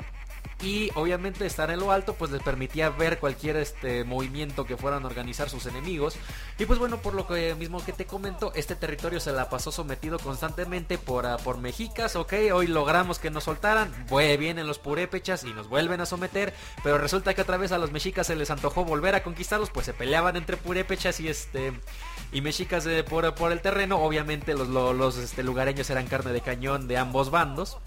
Y 0.64 0.92
obviamente 0.96 1.46
estar 1.46 1.72
en 1.72 1.80
lo 1.80 1.92
alto 1.92 2.14
pues 2.14 2.32
les 2.32 2.42
permitía 2.42 2.90
ver 2.90 3.20
cualquier 3.20 3.58
este 3.58 4.04
movimiento 4.06 4.66
que 4.66 4.78
fueran 4.78 5.04
a 5.04 5.08
organizar 5.08 5.50
sus 5.50 5.66
enemigos. 5.66 6.16
Y 6.58 6.66
pues 6.66 6.80
bueno, 6.80 7.02
por 7.02 7.16
lo 7.16 7.28
que 7.28 7.54
mismo 7.56 7.84
que 7.84 7.92
te 7.92 8.06
comento, 8.06 8.54
este 8.56 8.76
territorio 8.76 9.20
se 9.20 9.34
la 9.34 9.50
pasó 9.50 9.74
sometido 9.74 10.20
constantemente 10.20 10.98
por, 10.98 11.26
ah, 11.26 11.38
por 11.38 11.58
mexicas, 11.58 12.16
ok, 12.16 12.34
hoy 12.54 12.68
logramos 12.68 13.20
que 13.20 13.30
nos 13.30 13.44
soltaran, 13.44 13.92
vienen 14.40 14.68
los 14.68 14.80
purépechas 14.80 15.44
y 15.44 15.54
nos 15.54 15.68
vuelven 15.68 16.00
a 16.00 16.06
someter, 16.06 16.54
pero 16.84 16.98
resulta 16.98 17.34
que 17.34 17.42
otra 17.42 17.58
vez 17.58 17.72
a 17.72 17.78
los 17.78 17.92
mexicas 17.92 18.28
se 18.28 18.36
les 18.36 18.52
antojó 18.52 18.86
volver 18.86 19.16
a 19.16 19.24
conquistarlos, 19.24 19.70
pues 19.70 19.86
se 19.86 19.94
peleaban 19.94 20.38
entre 20.38 20.58
purépechas 20.58 21.20
y 21.20 21.28
este 21.28 21.74
y 22.32 22.42
mexicas 22.42 22.88
por, 23.10 23.34
por 23.36 23.52
el 23.52 23.62
terreno, 23.62 23.98
obviamente 23.98 24.54
los, 24.54 24.68
lo- 24.68 24.94
los, 24.94 25.18
este, 25.18 25.44
lugareños 25.44 25.90
eran 25.90 26.08
carne 26.08 26.32
de 26.32 26.42
cañón 26.42 26.88
de 26.88 26.98
ambos 26.98 27.30
bandos. 27.32 27.78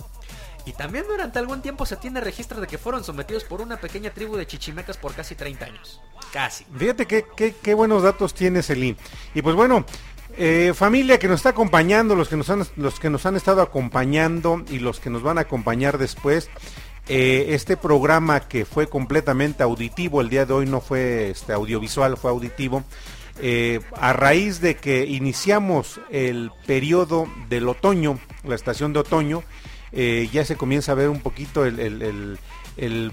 Y 0.66 0.72
también 0.72 1.04
durante 1.06 1.38
algún 1.38 1.60
tiempo 1.60 1.84
se 1.84 1.96
tiene 1.96 2.20
registro 2.22 2.58
de 2.60 2.66
que 2.66 2.78
fueron 2.78 3.04
sometidos 3.04 3.44
por 3.44 3.60
una 3.60 3.76
pequeña 3.78 4.10
tribu 4.10 4.36
de 4.36 4.46
chichimecas 4.46 4.96
por 4.96 5.12
casi 5.12 5.34
30 5.34 5.66
años. 5.66 6.00
Casi. 6.32 6.64
Fíjate 6.76 7.04
qué, 7.06 7.26
qué, 7.36 7.54
qué 7.62 7.74
buenos 7.74 8.02
datos 8.02 8.32
tienes, 8.32 8.70
Eli. 8.70 8.96
Y 9.34 9.42
pues 9.42 9.54
bueno, 9.54 9.84
eh, 10.38 10.72
familia 10.74 11.18
que 11.18 11.28
nos 11.28 11.40
está 11.40 11.50
acompañando, 11.50 12.14
los 12.14 12.28
que 12.30 12.36
nos, 12.38 12.48
han, 12.48 12.66
los 12.76 12.98
que 12.98 13.10
nos 13.10 13.26
han 13.26 13.36
estado 13.36 13.60
acompañando 13.60 14.64
y 14.70 14.78
los 14.78 15.00
que 15.00 15.10
nos 15.10 15.22
van 15.22 15.36
a 15.36 15.42
acompañar 15.42 15.98
después, 15.98 16.48
eh, 17.08 17.48
este 17.50 17.76
programa 17.76 18.40
que 18.48 18.64
fue 18.64 18.86
completamente 18.88 19.62
auditivo, 19.62 20.22
el 20.22 20.30
día 20.30 20.46
de 20.46 20.54
hoy 20.54 20.64
no 20.66 20.80
fue 20.80 21.28
este, 21.28 21.52
audiovisual, 21.52 22.16
fue 22.16 22.30
auditivo. 22.30 22.84
Eh, 23.40 23.80
a 23.96 24.12
raíz 24.12 24.60
de 24.60 24.76
que 24.76 25.04
iniciamos 25.06 26.00
el 26.10 26.50
periodo 26.66 27.26
del 27.48 27.68
otoño, 27.68 28.18
la 28.44 28.54
estación 28.54 28.92
de 28.92 29.00
otoño, 29.00 29.42
eh, 29.92 30.28
ya 30.32 30.44
se 30.44 30.56
comienza 30.56 30.92
a 30.92 30.96
ver 30.96 31.08
un 31.08 31.20
poquito 31.20 31.64
el, 31.64 31.78
el- 31.80 32.38
el- 32.76 33.12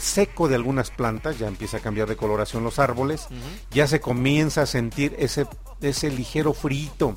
seco 0.00 0.48
de 0.48 0.54
algunas 0.54 0.90
plantas, 0.90 1.38
ya 1.38 1.48
empieza 1.48 1.78
a 1.78 1.80
cambiar 1.80 2.08
de 2.08 2.14
coloración 2.16 2.62
los 2.62 2.78
árboles, 2.78 3.26
ya 3.72 3.86
se 3.88 4.00
comienza 4.00 4.62
a 4.62 4.66
sentir 4.66 5.14
ese, 5.18 5.46
ese 5.80 6.10
ligero 6.10 6.52
frito 6.52 7.16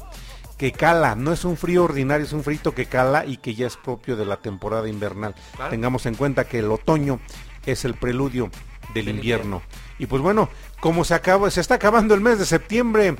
que 0.57 0.71
cala, 0.71 1.15
no 1.15 1.31
es 1.33 1.45
un 1.45 1.57
frío 1.57 1.83
ordinario, 1.83 2.25
es 2.25 2.33
un 2.33 2.43
frito 2.43 2.73
que 2.73 2.85
cala 2.87 3.25
y 3.25 3.37
que 3.37 3.53
ya 3.55 3.67
es 3.67 3.77
propio 3.77 4.15
de 4.15 4.25
la 4.25 4.37
temporada 4.37 4.87
invernal. 4.89 5.35
Claro. 5.55 5.69
Tengamos 5.71 6.05
en 6.07 6.15
cuenta 6.15 6.45
que 6.45 6.59
el 6.59 6.71
otoño 6.71 7.19
es 7.65 7.85
el 7.85 7.93
preludio 7.95 8.49
Del 8.93 9.09
invierno. 9.09 9.61
Y 9.99 10.05
pues 10.07 10.21
bueno, 10.21 10.49
como 10.85 11.03
se 11.03 11.15
acaba, 11.15 11.49
se 11.49 11.61
está 11.61 11.73
acabando 11.73 12.13
el 12.13 12.21
mes 12.21 12.37
de 12.37 12.45
septiembre, 12.45 13.15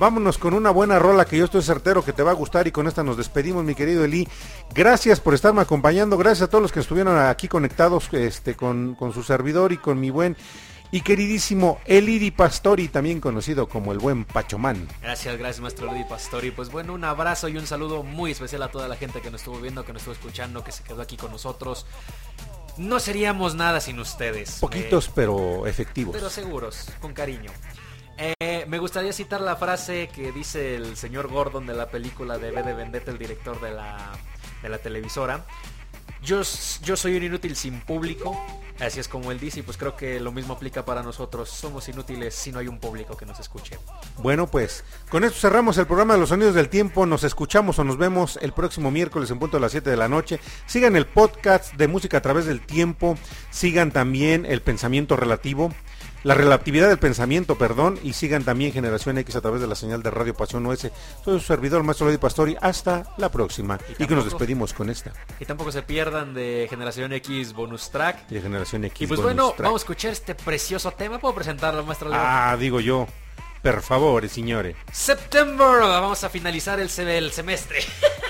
vámonos 0.00 0.36
con 0.36 0.52
una 0.52 0.70
buena 0.70 0.98
rola 0.98 1.24
que 1.24 1.38
yo 1.38 1.44
estoy 1.44 1.62
certero 1.62 2.04
que 2.04 2.12
te 2.12 2.24
va 2.24 2.32
a 2.32 2.34
gustar 2.34 2.66
y 2.66 2.72
con 2.72 2.88
esta 2.88 3.04
nos 3.04 3.16
despedimos, 3.16 3.62
mi 3.62 3.76
querido 3.76 4.02
Eli. 4.04 4.26
Gracias 4.74 5.20
por 5.20 5.32
estarme 5.32 5.60
acompañando, 5.60 6.18
gracias 6.18 6.48
a 6.48 6.50
todos 6.50 6.62
los 6.62 6.72
que 6.72 6.80
estuvieron 6.80 7.16
aquí 7.16 7.46
conectados 7.46 8.12
este, 8.14 8.56
con, 8.56 8.96
con 8.96 9.12
su 9.12 9.22
servidor 9.22 9.70
y 9.70 9.76
con 9.76 10.00
mi 10.00 10.10
buen 10.10 10.36
y 10.90 11.02
queridísimo 11.02 11.78
Eli 11.84 12.18
Di 12.18 12.32
Pastori, 12.32 12.88
también 12.88 13.20
conocido 13.20 13.68
como 13.68 13.92
el 13.92 14.00
buen 14.00 14.24
Pachomán. 14.24 14.88
Gracias, 15.00 15.38
gracias 15.38 15.60
maestro 15.60 15.86
Lady 15.86 16.02
Pastori. 16.02 16.50
Pues 16.50 16.72
bueno, 16.72 16.94
un 16.94 17.04
abrazo 17.04 17.46
y 17.46 17.56
un 17.56 17.68
saludo 17.68 18.02
muy 18.02 18.32
especial 18.32 18.64
a 18.64 18.72
toda 18.72 18.88
la 18.88 18.96
gente 18.96 19.20
que 19.20 19.30
nos 19.30 19.42
estuvo 19.42 19.60
viendo, 19.60 19.84
que 19.84 19.92
nos 19.92 20.02
estuvo 20.02 20.14
escuchando, 20.14 20.64
que 20.64 20.72
se 20.72 20.82
quedó 20.82 21.00
aquí 21.00 21.16
con 21.16 21.30
nosotros. 21.30 21.86
No 22.76 22.98
seríamos 23.00 23.54
nada 23.54 23.80
sin 23.80 23.98
ustedes. 24.00 24.58
Poquitos 24.60 25.08
Eh, 25.08 25.12
pero 25.14 25.66
efectivos. 25.66 26.14
pero 26.16 26.28
seguros, 26.30 26.86
con 27.00 27.12
cariño. 27.12 27.50
Eh, 28.16 28.64
me 28.68 28.78
gustaría 28.78 29.12
citar 29.12 29.40
la 29.40 29.56
frase 29.56 30.08
que 30.14 30.30
dice 30.32 30.76
el 30.76 30.96
señor 30.96 31.28
Gordon 31.28 31.66
de 31.66 31.74
la 31.74 31.88
película 31.88 32.38
de 32.38 32.50
B 32.50 32.62
de 32.62 32.72
Vendetta, 32.74 33.10
el 33.10 33.18
director 33.18 33.60
de 33.60 33.72
la, 33.72 34.12
de 34.62 34.68
la 34.68 34.78
televisora. 34.78 35.44
Yo 36.22 36.42
soy 36.44 37.16
un 37.16 37.22
inútil 37.24 37.54
sin 37.56 37.80
público, 37.80 38.36
así 38.80 39.00
es 39.00 39.08
como 39.08 39.30
él 39.32 39.38
dice, 39.38 39.60
y 39.60 39.62
pues 39.62 39.76
creo 39.76 39.96
que 39.96 40.20
lo 40.20 40.32
mismo 40.32 40.54
aplica 40.54 40.84
para 40.84 41.02
nosotros. 41.02 41.48
Somos 41.48 41.88
inútiles 41.88 42.34
si 42.34 42.52
no 42.52 42.58
hay 42.58 42.68
un 42.68 42.78
público 42.78 43.16
que 43.16 43.26
nos 43.26 43.38
escuche. 43.40 43.78
Bueno, 44.18 44.46
pues 44.46 44.84
con 45.10 45.24
esto 45.24 45.38
cerramos 45.38 45.78
el 45.78 45.86
programa 45.86 46.14
de 46.14 46.20
los 46.20 46.28
sonidos 46.28 46.54
del 46.54 46.68
tiempo. 46.68 47.06
Nos 47.06 47.24
escuchamos 47.24 47.78
o 47.78 47.84
nos 47.84 47.96
vemos 47.98 48.38
el 48.42 48.52
próximo 48.52 48.90
miércoles 48.90 49.30
en 49.30 49.38
punto 49.38 49.56
de 49.56 49.62
las 49.62 49.72
7 49.72 49.90
de 49.90 49.96
la 49.96 50.08
noche. 50.08 50.40
Sigan 50.66 50.96
el 50.96 51.06
podcast 51.06 51.74
de 51.74 51.88
música 51.88 52.18
a 52.18 52.22
través 52.22 52.46
del 52.46 52.60
tiempo. 52.60 53.16
Sigan 53.50 53.92
también 53.92 54.46
el 54.46 54.62
pensamiento 54.62 55.16
relativo. 55.16 55.72
La 56.24 56.34
relatividad 56.34 56.88
del 56.88 56.98
pensamiento, 56.98 57.56
perdón, 57.58 57.98
y 58.02 58.14
sigan 58.14 58.44
también 58.44 58.72
Generación 58.72 59.18
X 59.18 59.36
a 59.36 59.42
través 59.42 59.60
de 59.60 59.66
la 59.66 59.74
señal 59.74 60.02
de 60.02 60.10
Radio 60.10 60.32
Pasión 60.34 60.64
OS. 60.66 60.80
Soy 61.22 61.38
su 61.38 61.40
servidor, 61.40 61.82
Maestro 61.82 62.06
Lady 62.06 62.16
Pastori. 62.18 62.56
Hasta 62.62 63.04
la 63.18 63.30
próxima. 63.30 63.78
Y 63.98 64.02
Y, 64.02 64.06
que 64.06 64.14
nos 64.14 64.24
despedimos 64.24 64.72
con 64.72 64.88
esta. 64.88 65.12
Y 65.38 65.44
tampoco 65.44 65.70
se 65.70 65.82
pierdan 65.82 66.32
de 66.32 66.66
Generación 66.70 67.12
X 67.12 67.52
Bonus 67.52 67.90
Track. 67.90 68.24
Y 68.30 68.34
de 68.36 68.40
Generación 68.40 68.84
X. 68.86 69.02
Y 69.02 69.06
pues 69.06 69.20
bonus 69.20 69.34
bueno, 69.34 69.48
track. 69.50 69.60
vamos 69.66 69.82
a 69.82 69.84
escuchar 69.84 70.12
este 70.12 70.34
precioso 70.34 70.90
tema. 70.92 71.18
¿Puedo 71.18 71.34
presentarlo, 71.34 71.84
maestro 71.84 72.08
Leo? 72.08 72.18
Ah, 72.22 72.56
digo 72.58 72.80
yo. 72.80 73.06
Per 73.60 73.82
favor, 73.82 74.26
señores. 74.28 74.76
September, 74.92 75.80
vamos 75.80 76.24
a 76.24 76.30
finalizar 76.30 76.80
el, 76.80 76.88
el 77.06 77.32
semestre. 77.32 77.80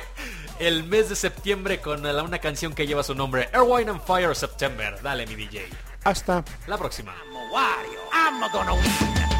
el 0.58 0.82
mes 0.82 1.08
de 1.10 1.14
septiembre 1.16 1.80
con 1.80 2.02
la- 2.02 2.22
una 2.24 2.40
canción 2.40 2.72
que 2.74 2.88
lleva 2.88 3.04
su 3.04 3.14
nombre, 3.14 3.48
Air, 3.52 3.62
Wine 3.64 3.90
and 3.92 4.04
Fire 4.04 4.34
September. 4.34 4.98
Dale, 5.00 5.26
mi 5.28 5.36
DJ. 5.36 5.68
Hasta 6.04 6.44
La 6.66 6.76
próxima. 6.76 7.14
Wario. 7.54 8.00
I'm 8.10 8.50
gonna 8.50 8.74
win. 8.74 9.33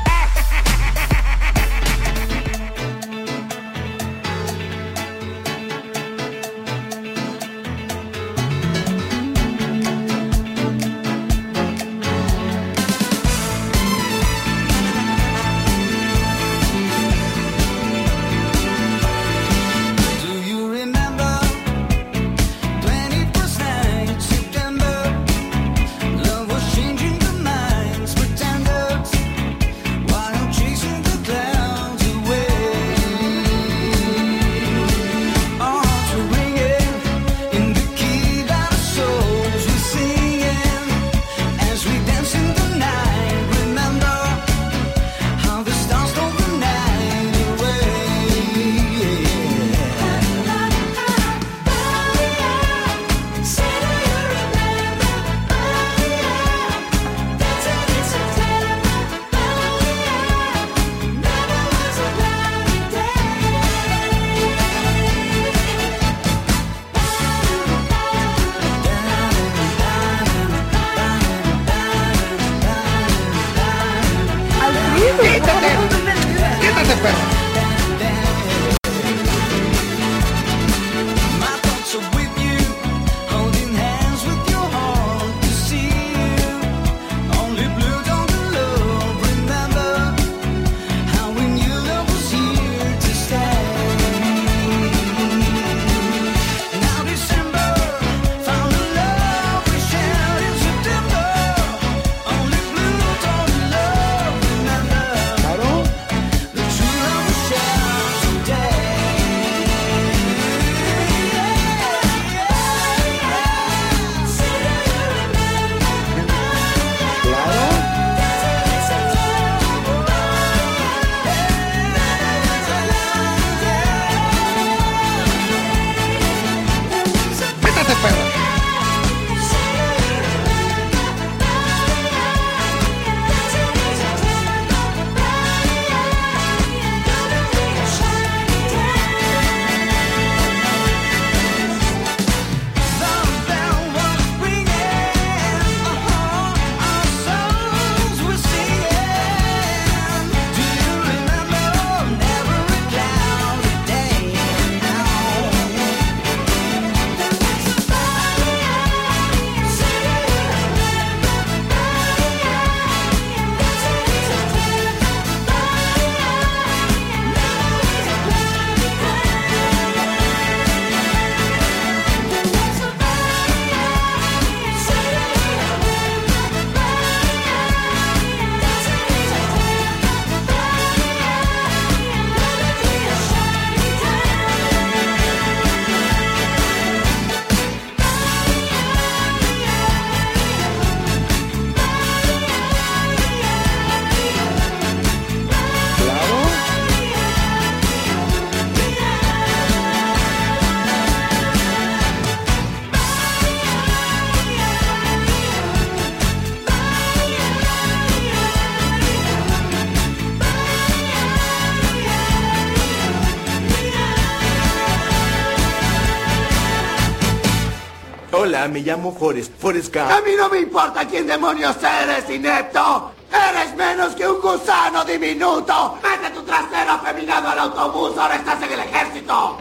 Llamo 218.84 219.12
Forrest, 219.12 219.52
Forrest 219.58 219.96
A 219.96 220.04
Gump. 220.04 220.26
mí 220.26 220.32
no 220.36 220.48
me 220.48 220.60
importa 220.60 221.06
quién 221.06 221.26
demonios 221.26 221.76
eres, 221.82 222.28
inepto. 222.30 223.12
Eres 223.32 223.74
menos 223.74 224.14
que 224.14 224.28
un 224.28 224.40
gusano 224.40 225.04
diminuto. 225.04 225.98
Mete 226.02 226.32
tu 226.34 226.42
trasero 226.42 226.92
afeminado 226.92 227.48
al 227.48 227.58
autobús, 227.58 228.16
ahora 228.16 228.36
estás 228.36 228.62
en 228.62 228.72
el 228.72 228.80
ejército. 228.80 229.58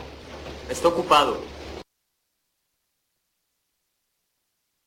Está 0.69 0.87
ocupado. 0.89 1.37